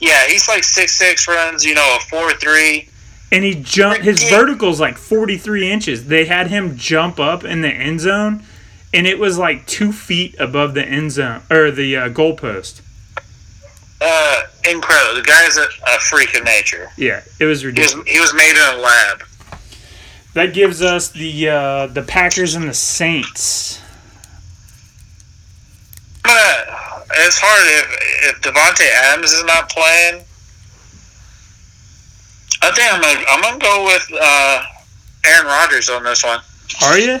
[0.00, 1.28] Yeah, he's like six six.
[1.28, 2.88] Runs, you know, a four three.
[3.32, 4.02] and he jumped.
[4.04, 6.06] His vertical's like forty three inches.
[6.06, 8.44] They had him jump up in the end zone,
[8.92, 12.80] and it was like two feet above the end zone or the uh, goalpost.
[14.00, 15.14] Uh, incredible.
[15.14, 16.90] The guy's a, a freak of nature.
[16.96, 18.08] Yeah, it was He was, ridiculous.
[18.08, 19.22] he was made in a lab.
[20.34, 23.80] That gives us the uh, the Packers and the Saints.
[27.16, 30.24] It's hard if if Davante Adams is not playing.
[32.62, 34.62] I think I'm gonna I'm gonna go with uh,
[35.24, 36.40] Aaron Rodgers on this one.
[36.82, 37.20] Are you?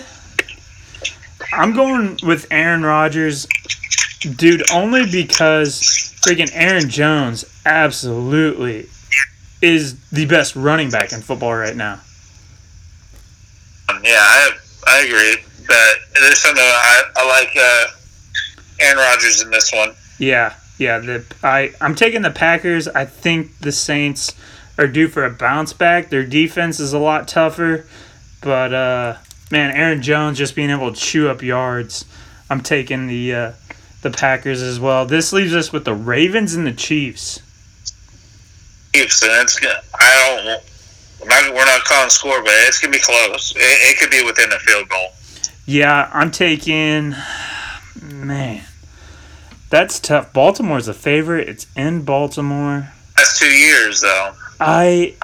[1.52, 3.46] I'm going with Aaron Rodgers,
[4.36, 5.80] dude, only because
[6.22, 8.88] freaking Aaron Jones absolutely
[9.62, 12.00] is the best running back in football right now.
[14.04, 14.50] Yeah, I
[14.86, 17.86] I agree, but there's something I I like uh,
[18.80, 19.94] Aaron Rodgers in this one.
[20.18, 20.98] Yeah, yeah.
[20.98, 22.86] The I I'm taking the Packers.
[22.88, 24.32] I think the Saints
[24.78, 26.10] are due for a bounce back.
[26.10, 27.86] Their defense is a lot tougher,
[28.42, 29.16] but uh,
[29.50, 32.04] man, Aaron Jones just being able to chew up yards.
[32.50, 33.52] I'm taking the uh,
[34.02, 35.06] the Packers as well.
[35.06, 37.40] This leaves us with the Ravens and the Chiefs.
[38.94, 40.62] Chiefs, and it's gonna- I don't.
[41.24, 43.54] We're not, we're not calling score, but it's gonna be close.
[43.56, 45.08] It, it could be within a field goal.
[45.66, 47.14] Yeah, I'm taking.
[48.02, 48.62] Man,
[49.70, 50.32] that's tough.
[50.32, 51.48] Baltimore's a favorite.
[51.48, 52.90] It's in Baltimore.
[53.16, 54.32] That's two years though.
[54.60, 55.14] I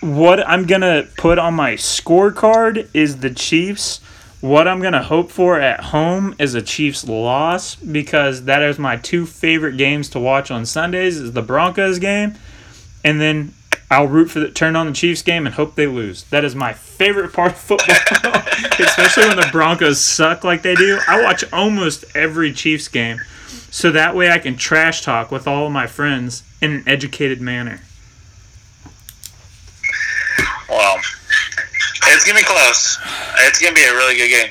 [0.00, 4.00] what I'm gonna put on my scorecard is the Chiefs.
[4.40, 8.96] What I'm gonna hope for at home is a Chiefs loss because that is my
[8.96, 12.34] two favorite games to watch on Sundays is the Broncos game,
[13.04, 13.52] and then
[13.90, 16.24] I'll root for the turn on the Chiefs game and hope they lose.
[16.24, 17.96] That is my favorite part of football.
[18.78, 20.98] especially when the Broncos suck like they do.
[21.06, 23.20] I watch almost every Chiefs game,
[23.70, 27.40] so that way I can trash talk with all of my friends in an educated
[27.40, 27.80] manner.
[30.68, 30.98] Well,
[32.06, 32.98] it's gonna be close.
[33.40, 34.50] It's gonna be a really good game.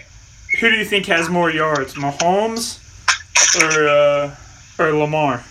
[0.60, 2.80] Who do you think has more yards, Mahomes
[3.62, 4.36] or uh,
[4.78, 5.44] or Lamar?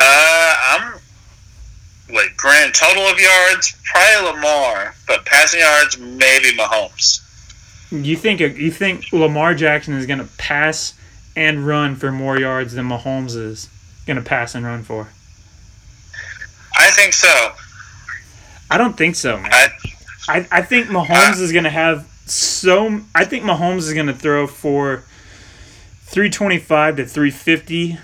[0.00, 0.37] Uh,
[2.12, 7.24] like grand total of yards, probably Lamar, but passing yards, maybe Mahomes.
[7.90, 10.94] You think you think Lamar Jackson is going to pass
[11.36, 13.68] and run for more yards than Mahomes is
[14.06, 15.08] going to pass and run for?
[16.76, 17.52] I think so.
[18.70, 19.50] I don't think so, man.
[19.52, 19.68] I,
[20.28, 23.00] I, I think Mahomes is going to have so.
[23.14, 25.04] I think Mahomes is going to throw for
[26.06, 27.98] 325 to 350.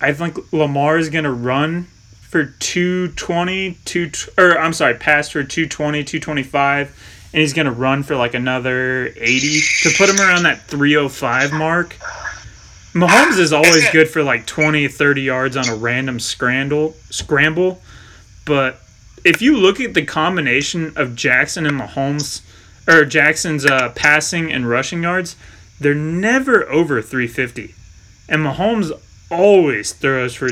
[0.00, 1.86] I think Lamar is going to run
[2.34, 8.02] for 220, two, or I'm sorry, pass for 220, 225, and he's going to run
[8.02, 11.90] for like another 80 to put him around that 305 mark.
[12.92, 17.80] Mahomes is always good for like 20, 30 yards on a random scramble, scramble,
[18.44, 18.80] but
[19.24, 22.42] if you look at the combination of Jackson and Mahomes,
[22.88, 25.36] or Jackson's uh, passing and rushing yards,
[25.78, 27.76] they're never over 350.
[28.28, 28.90] And Mahomes
[29.30, 30.48] always throws for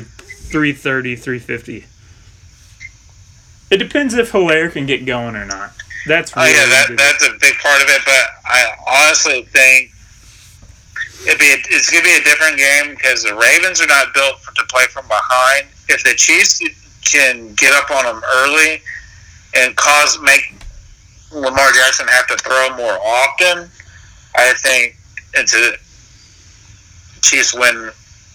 [0.53, 1.85] 330, 350.
[3.71, 5.73] It depends if Helaire can get going or not.
[6.07, 8.03] That's really oh yeah, that, that's a big part of it.
[8.05, 9.91] But I honestly think
[11.27, 14.41] it'd be a, it's gonna be a different game because the Ravens are not built
[14.41, 15.69] for, to play from behind.
[15.89, 16.61] If the Chiefs
[17.05, 18.83] can get up on them early
[19.57, 20.55] and cause make
[21.33, 23.71] Lamar Jackson have to throw more often,
[24.37, 24.97] I think
[25.35, 25.73] it's a
[27.23, 27.91] Chiefs win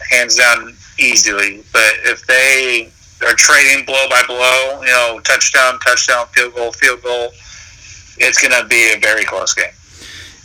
[0.10, 1.64] hands down easily.
[1.74, 2.90] But if they
[3.26, 7.32] are trading blow by blow, you know, touchdown, touchdown, field goal, field goal,
[8.18, 9.72] it's going to be a very close game.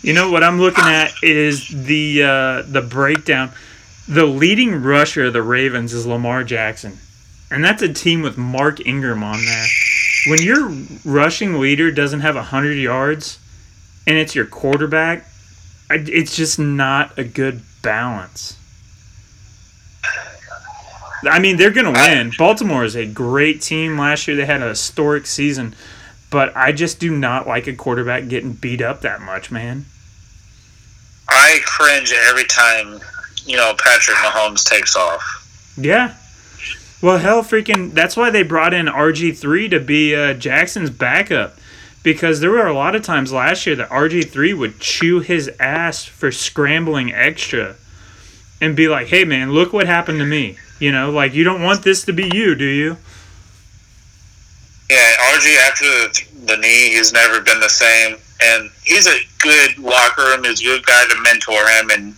[0.03, 3.53] You know what I'm looking at is the uh, the breakdown.
[4.09, 6.99] The leading rusher of the Ravens is Lamar Jackson.
[7.53, 9.67] And that's a team with Mark Ingram on there.
[10.27, 10.71] When your
[11.05, 13.39] rushing leader doesn't have 100 yards
[14.07, 15.27] and it's your quarterback,
[15.91, 18.57] it's just not a good balance.
[21.25, 22.33] I mean, they're going to win.
[22.37, 23.99] Baltimore is a great team.
[23.99, 25.75] Last year they had a historic season,
[26.31, 29.87] but I just do not like a quarterback getting beat up that much, man.
[31.29, 33.01] I cringe every time,
[33.45, 35.23] you know, Patrick Mahomes takes off.
[35.77, 36.15] Yeah,
[37.03, 41.57] well, hell, freaking, that's why they brought in RG3 to be uh, Jackson's backup.
[42.05, 46.05] Because there were a lot of times last year that RG3 would chew his ass
[46.05, 47.75] for scrambling extra
[48.61, 50.59] and be like, hey, man, look what happened to me.
[50.83, 52.97] You know, like, you don't want this to be you, do you?
[54.91, 58.17] Yeah, RG, after the, the knee, he's never been the same.
[58.43, 62.17] And he's a good locker room, he's a good guy to mentor him and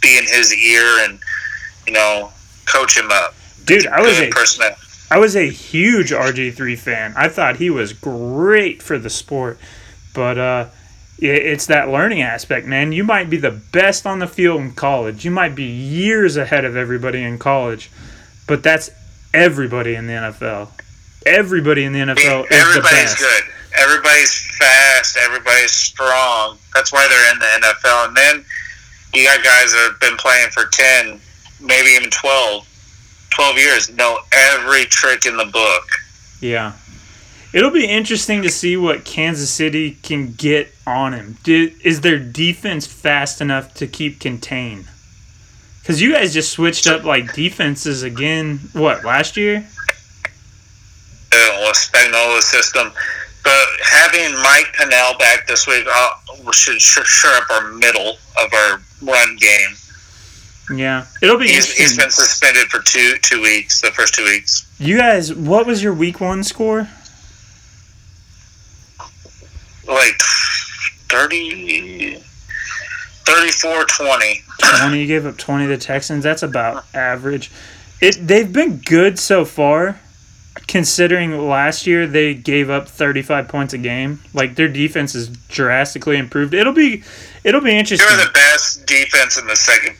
[0.00, 1.18] be in his ear and,
[1.88, 2.30] you know,
[2.66, 3.34] coach him up.
[3.64, 4.30] Dude, I was a
[5.10, 7.14] I was a huge RG3 fan.
[7.16, 9.58] I thought he was great for the sport.
[10.14, 10.66] But uh
[11.18, 12.92] it's that learning aspect, man.
[12.92, 15.24] You might be the best on the field in college.
[15.24, 17.90] You might be years ahead of everybody in college.
[18.46, 18.90] But that's
[19.32, 20.68] everybody in the NFL.
[21.26, 23.18] Everybody in the NFL is the best.
[23.18, 23.42] good.
[23.76, 25.16] Everybody's fast.
[25.16, 26.58] Everybody's strong.
[26.74, 28.08] That's why they're in the NFL.
[28.08, 28.44] And then
[29.14, 31.20] you got guys that have been playing for 10,
[31.60, 32.68] maybe even 12
[33.34, 35.88] 12 years know every trick in the book.
[36.40, 36.74] Yeah.
[37.52, 41.38] It'll be interesting to see what Kansas City can get on him.
[41.46, 44.86] Is their defense fast enough to keep contained?
[45.84, 48.58] Because you guys just switched up like defenses again.
[48.72, 49.68] What last year?
[51.30, 52.90] Uh, Spagnuolo system,
[53.42, 58.80] but having Mike Pennel back this week uh, should shore up our middle of our
[59.02, 59.76] run game.
[60.74, 61.48] Yeah, it'll be.
[61.48, 63.82] He's, he's been suspended for two two weeks.
[63.82, 64.66] The first two weeks.
[64.78, 66.88] You guys, what was your week one score?
[69.86, 70.18] Like
[71.10, 72.14] 30,
[73.26, 74.43] 34 20.
[74.80, 75.00] 20.
[75.00, 76.24] You gave up 20 to the Texans.
[76.24, 77.50] That's about average.
[78.00, 80.00] It They've been good so far,
[80.66, 84.20] considering last year they gave up 35 points a game.
[84.32, 86.54] Like, their defense is drastically improved.
[86.54, 87.02] It'll be
[87.44, 88.08] it'll be interesting.
[88.16, 89.96] They're the best defense in the second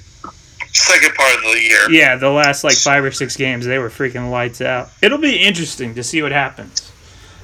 [0.74, 1.90] second part of the year.
[1.90, 4.90] Yeah, the last like five or six games, they were freaking lights out.
[5.00, 6.90] It'll be interesting to see what happens.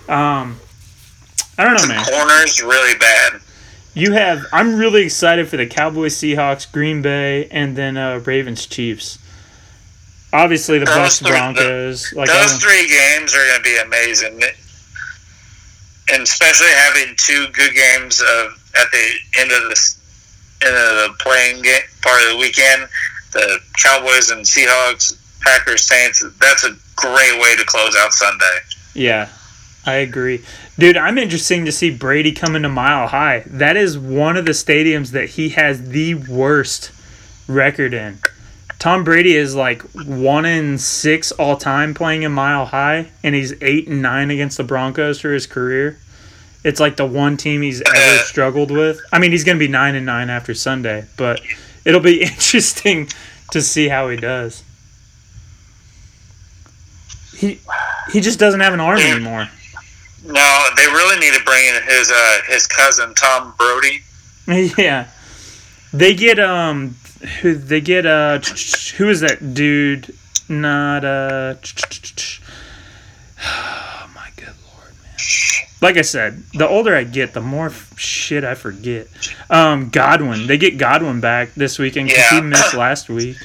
[0.08, 0.58] Um,
[1.56, 2.04] I don't know, man.
[2.04, 3.40] Corners really bad.
[3.94, 4.46] You have.
[4.52, 9.18] I'm really excited for the Cowboys, Seahawks, Green Bay, and then uh, Ravens, Chiefs.
[10.32, 12.10] Obviously, the Bucs, Broncos.
[12.10, 14.40] The, like those three games are going to be amazing,
[16.12, 19.98] and especially having two good games of at the end of this
[20.62, 22.88] end of the playing game, part of the weekend.
[23.32, 26.24] The Cowboys and Seahawks, Packers, Saints.
[26.40, 28.58] That's a great way to close out Sunday.
[28.94, 29.28] Yeah,
[29.86, 30.44] I agree.
[30.78, 33.44] Dude, I'm interesting to see Brady come into Mile High.
[33.46, 36.92] That is one of the stadiums that he has the worst
[37.48, 38.18] record in.
[38.78, 43.54] Tom Brady is like one in six all time playing in Mile High, and he's
[43.62, 45.98] eight and nine against the Broncos for his career.
[46.62, 48.22] It's like the one team he's ever uh.
[48.24, 49.00] struggled with.
[49.12, 51.40] I mean, he's going to be nine and nine after Sunday, but
[51.84, 53.08] it'll be interesting
[53.52, 54.62] to see how he does.
[57.36, 57.60] He
[58.12, 59.48] he just doesn't have an arm anymore.
[60.32, 64.00] No, they really need to bring in his uh, his cousin Tom Brody.
[64.76, 65.06] Yeah,
[65.92, 66.96] they get um,
[67.40, 68.38] who they get uh,
[68.96, 70.14] who is that dude?
[70.48, 71.54] Not uh,
[73.44, 75.16] oh my good lord, man.
[75.80, 79.06] Like I said, the older I get, the more shit I forget.
[79.48, 83.36] Um, Godwin, they get Godwin back this weekend because he missed last week.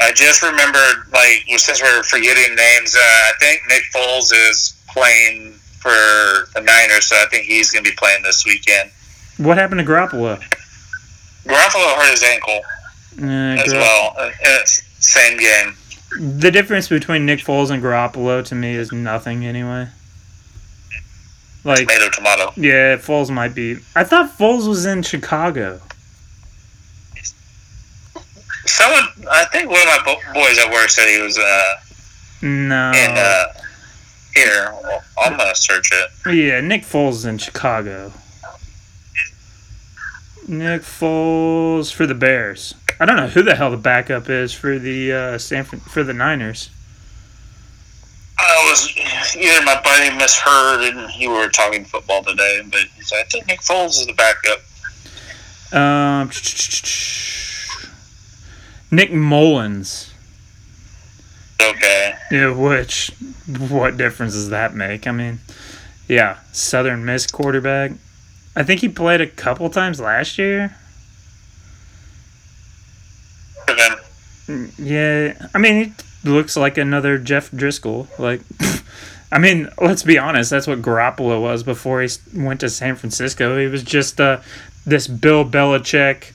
[0.00, 5.59] I just remembered, like, since we're forgetting names, uh, I think Nick Foles is playing
[5.80, 5.90] for
[6.54, 8.90] the Niners, so I think he's going to be playing this weekend.
[9.38, 10.38] What happened to Garoppolo?
[11.44, 12.60] Garoppolo hurt his ankle
[13.20, 14.14] Uh, as well.
[14.18, 15.74] uh, uh, Same game.
[16.40, 19.88] The difference between Nick Foles and Garoppolo to me is nothing anyway.
[21.64, 22.52] Like, Tomato, tomato.
[22.56, 23.76] yeah, Foles might be.
[23.94, 25.80] I thought Foles was in Chicago.
[28.66, 31.74] Someone, I think one of my bo- boys at work said he was uh,
[32.42, 32.92] No.
[32.92, 33.44] in uh,
[34.34, 34.74] here.
[34.82, 36.34] Well, I'm to search it.
[36.34, 38.12] Yeah, Nick Foles is in Chicago.
[40.48, 42.74] Nick Foles for the Bears.
[42.98, 46.12] I don't know who the hell the backup is for the uh, Stanford for the
[46.12, 46.70] Niners.
[48.38, 48.92] I was
[49.36, 52.80] either my buddy misheard and he were talking football today, but
[53.12, 54.60] I think Nick Foles is the backup.
[55.72, 56.30] Um,
[58.90, 60.09] Nick Mullens.
[61.60, 62.14] Okay.
[62.30, 63.10] Yeah, which
[63.68, 65.06] what difference does that make?
[65.06, 65.40] I mean,
[66.08, 67.92] yeah, Southern Miss quarterback.
[68.56, 70.74] I think he played a couple times last year.
[74.46, 78.06] Mm, Yeah, I mean, he looks like another Jeff Driskel.
[78.18, 78.40] Like,
[79.32, 80.50] I mean, let's be honest.
[80.50, 83.58] That's what Garoppolo was before he went to San Francisco.
[83.58, 84.40] He was just uh,
[84.84, 86.32] this Bill Belichick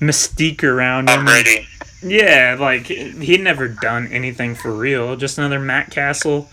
[0.00, 1.24] mystique around Tom him.
[1.26, 1.66] Brady.
[2.02, 5.16] Yeah, like he'd never done anything for real.
[5.16, 6.48] Just another Matt Cassel,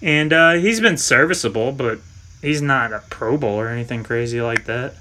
[0.00, 1.98] and uh, he's been serviceable, but
[2.40, 4.94] he's not a Pro Bowl or anything crazy like that.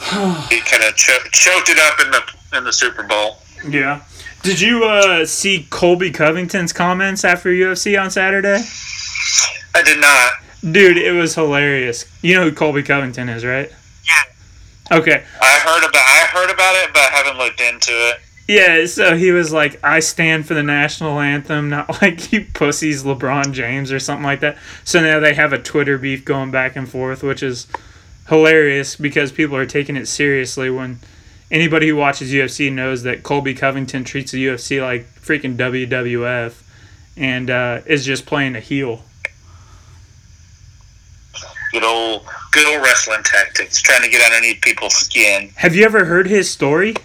[0.48, 2.22] He kind of cho- choked it up in the
[2.56, 3.36] in the Super Bowl.
[3.68, 4.02] Yeah.
[4.42, 8.64] Did you uh, see Colby Covington's comments after UFC on Saturday?
[9.74, 10.32] I did not.
[10.72, 12.06] Dude, it was hilarious.
[12.22, 13.70] You know who Colby Covington is, right?
[14.06, 14.96] Yeah.
[14.98, 15.24] Okay.
[15.42, 18.20] I heard about I heard about it, but I haven't looked into it.
[18.50, 23.04] Yeah, so he was like, I stand for the national anthem, not like you pussies
[23.04, 24.58] LeBron James or something like that.
[24.82, 27.68] So now they have a Twitter beef going back and forth, which is
[28.28, 30.98] hilarious because people are taking it seriously when
[31.52, 36.60] anybody who watches UFC knows that Colby Covington treats the UFC like freaking WWF
[37.16, 39.04] and uh, is just playing a heel.
[41.70, 45.52] Good old good old wrestling tactics, trying to get underneath people's skin.
[45.54, 46.96] Have you ever heard his story?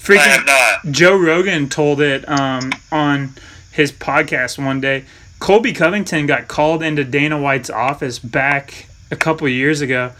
[0.00, 0.92] I Freaking have not.
[0.92, 3.34] Joe Rogan told it um, on
[3.72, 5.04] his podcast one day.
[5.38, 10.12] Colby Covington got called into Dana White's office back a couple years ago,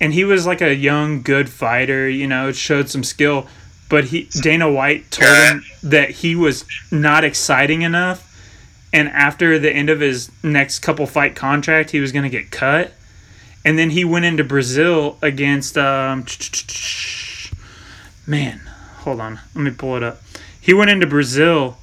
[0.00, 2.08] and he was like a young, good fighter.
[2.08, 3.46] You know, showed some skill,
[3.88, 8.24] but he Dana White told him that he was not exciting enough,
[8.92, 12.50] and after the end of his next couple fight contract, he was going to get
[12.50, 12.92] cut.
[13.64, 16.24] And then he went into Brazil against um,
[18.26, 18.60] man,
[19.08, 20.20] hold on, let me pull it up.
[20.60, 21.78] He went into Brazil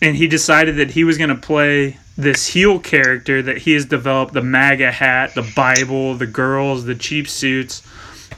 [0.00, 3.84] and he decided that he was going to play this heel character that he has
[3.84, 7.82] developed the MAGA hat, the Bible, the girls, the cheap suits,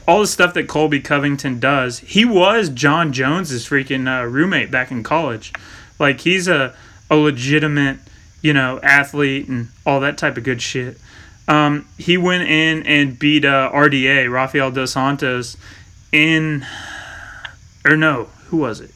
[0.05, 1.99] all the stuff that Colby Covington does.
[1.99, 5.53] He was Jon Jones's freaking uh, roommate back in college.
[5.97, 6.75] Like he's a,
[7.09, 7.99] a legitimate,
[8.41, 10.97] you know, athlete and all that type of good shit.
[11.47, 15.55] Um, he went in and beat uh, RDA, Rafael dos Santos,
[16.11, 16.65] in
[17.85, 18.91] or no, who was it?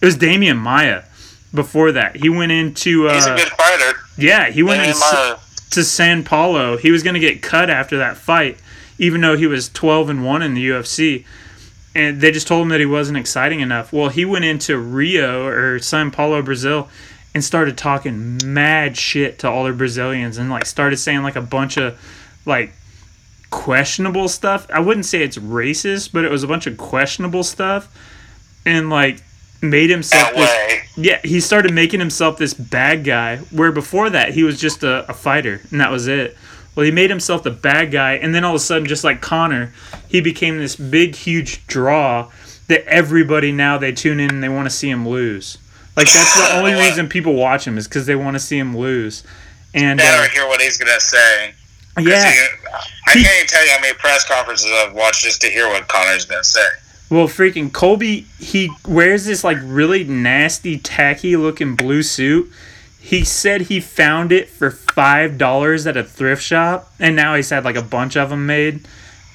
[0.00, 1.04] It was Demian Maia.
[1.54, 3.98] Before that, he went into He's a uh, good fighter.
[4.16, 5.36] yeah, he went Demian in Maia.
[5.72, 6.78] to San Paulo.
[6.78, 8.56] He was going to get cut after that fight,
[8.98, 11.26] even though he was 12 and 1 in the UFC.
[11.94, 13.92] And they just told him that he wasn't exciting enough.
[13.92, 16.88] Well, he went into Rio or San Paulo, Brazil,
[17.34, 21.42] and started talking mad shit to all the Brazilians and like started saying like a
[21.42, 22.00] bunch of
[22.46, 22.72] like
[23.50, 24.66] questionable stuff.
[24.70, 27.94] I wouldn't say it's racist, but it was a bunch of questionable stuff,
[28.64, 29.22] and like
[29.60, 34.34] made himself That this, yeah he started making himself this bad guy where before that
[34.34, 36.36] he was just a, a fighter and that was it.
[36.74, 39.20] Well he made himself the bad guy and then all of a sudden just like
[39.20, 39.72] Conor
[40.08, 42.30] he became this big huge draw
[42.68, 45.58] that everybody now they tune in and they want to see him lose.
[45.96, 48.76] Like that's the only reason people watch him is because they want to see him
[48.76, 49.22] lose.
[49.74, 51.52] And Never uh, hear what he's gonna say.
[52.00, 52.30] Yeah.
[52.30, 52.38] He-
[53.06, 55.86] I can't even tell you how many press conferences I've watched just to hear what
[55.88, 56.66] Conor's gonna say.
[57.12, 62.50] Well, freaking Colby, he wears this like really nasty, tacky looking blue suit.
[62.98, 67.50] He said he found it for five dollars at a thrift shop, and now he's
[67.50, 68.88] had like a bunch of them made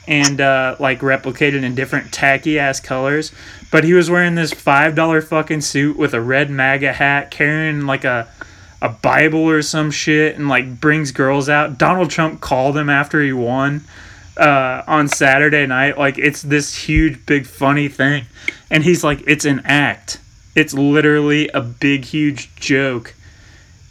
[0.08, 3.32] and uh, like replicated in different tacky ass colors.
[3.70, 7.86] But he was wearing this five dollar fucking suit with a red MAGA hat, carrying
[7.86, 8.28] like a
[8.82, 11.78] a Bible or some shit, and like brings girls out.
[11.78, 13.84] Donald Trump called him after he won
[14.38, 15.98] uh, on Saturday night.
[15.98, 18.26] Like it's this huge, big, funny thing,
[18.70, 20.20] and he's like, it's an act.
[20.56, 23.14] It's literally a big, huge joke.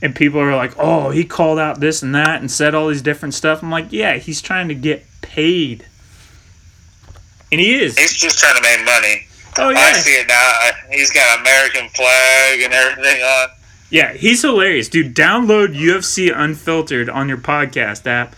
[0.03, 3.03] And people are like, oh, he called out this and that and said all these
[3.03, 3.63] different stuff.
[3.63, 5.87] I'm like, yeah, he's trying to get paid.
[7.51, 7.97] And he is.
[7.97, 9.27] He's just trying to make money.
[9.59, 10.71] Oh, yeah, I see it now.
[10.91, 13.49] He's got American flag and everything on.
[13.89, 15.15] Yeah, he's hilarious, dude.
[15.15, 18.35] Download UFC Unfiltered on your podcast app.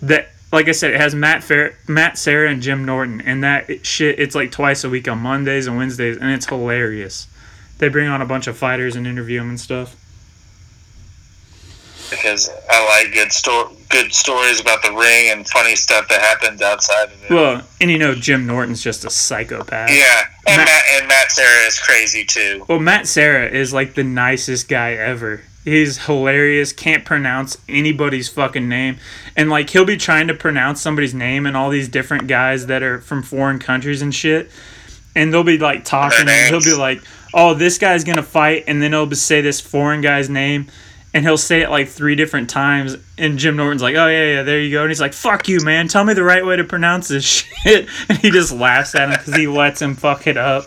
[0.00, 3.84] That, like I said, it has Matt Fair, Matt Serra, and Jim Norton, and that
[3.84, 4.18] shit.
[4.18, 7.26] It's like twice a week on Mondays and Wednesdays, and it's hilarious.
[7.78, 9.96] They bring on a bunch of fighters and interview them and stuff.
[12.10, 16.62] because I like good sto- good stories about the ring and funny stuff that happens
[16.62, 17.30] outside of it.
[17.30, 19.90] Well, and you know Jim Norton's just a psychopath.
[19.90, 22.64] yeah, and Matt- Matt, and Matt Serra is crazy too.
[22.68, 25.42] Well, Matt Serra is like the nicest guy ever.
[25.64, 28.98] He's hilarious, can't pronounce anybody's fucking name.
[29.36, 32.82] And like he'll be trying to pronounce somebody's name and all these different guys that
[32.82, 34.50] are from foreign countries and shit.
[35.16, 37.02] And they'll be like talking and he'll be like,
[37.32, 40.66] "Oh, this guy's going to fight." And then he'll say this foreign guy's name
[41.12, 44.42] and he'll say it like three different times and Jim Norton's like, "Oh yeah, yeah,
[44.42, 45.86] there you go." And he's like, "Fuck you, man.
[45.88, 47.24] Tell me the right way to pronounce this
[47.64, 50.66] shit." And he just laughs at him cuz he lets him fuck it up.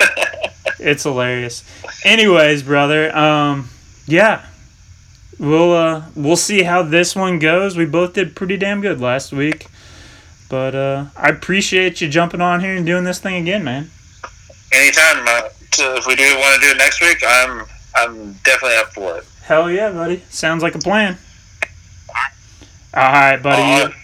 [0.78, 1.64] It's hilarious.
[2.04, 3.70] Anyways, brother, um,
[4.06, 4.44] yeah,
[5.38, 7.76] we'll uh, we'll see how this one goes.
[7.76, 9.66] We both did pretty damn good last week,
[10.48, 13.90] but uh, I appreciate you jumping on here and doing this thing again, man.
[14.72, 15.48] Anytime, uh,
[15.96, 17.64] if we do want to do it next week, I'm
[17.94, 19.24] I'm definitely up for it.
[19.42, 20.22] Hell yeah, buddy.
[20.28, 21.16] Sounds like a plan.
[22.94, 23.62] All right, buddy.
[23.62, 23.94] All You,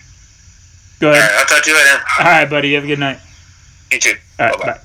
[1.01, 1.23] go ahead.
[1.23, 2.03] right, I'll talk to you later.
[2.21, 2.69] All right, buddy.
[2.69, 3.19] You have a good night.
[3.91, 4.15] You too.
[4.39, 4.81] All right, bye.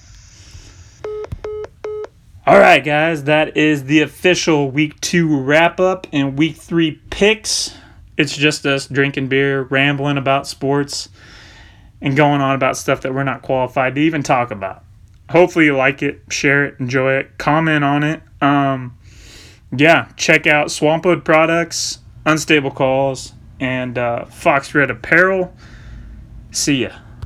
[2.48, 7.76] All right, guys, that is the official week two wrap up and week three picks.
[8.16, 11.10] It's just us drinking beer, rambling about sports,
[12.00, 14.86] and going on about stuff that we're not qualified to even talk about.
[15.30, 18.22] Hopefully, you like it, share it, enjoy it, comment on it.
[18.40, 18.98] Um,
[19.76, 25.54] yeah, check out Swampwood Products, Unstable Calls, and uh, Fox Red Apparel.
[26.52, 26.92] See ya.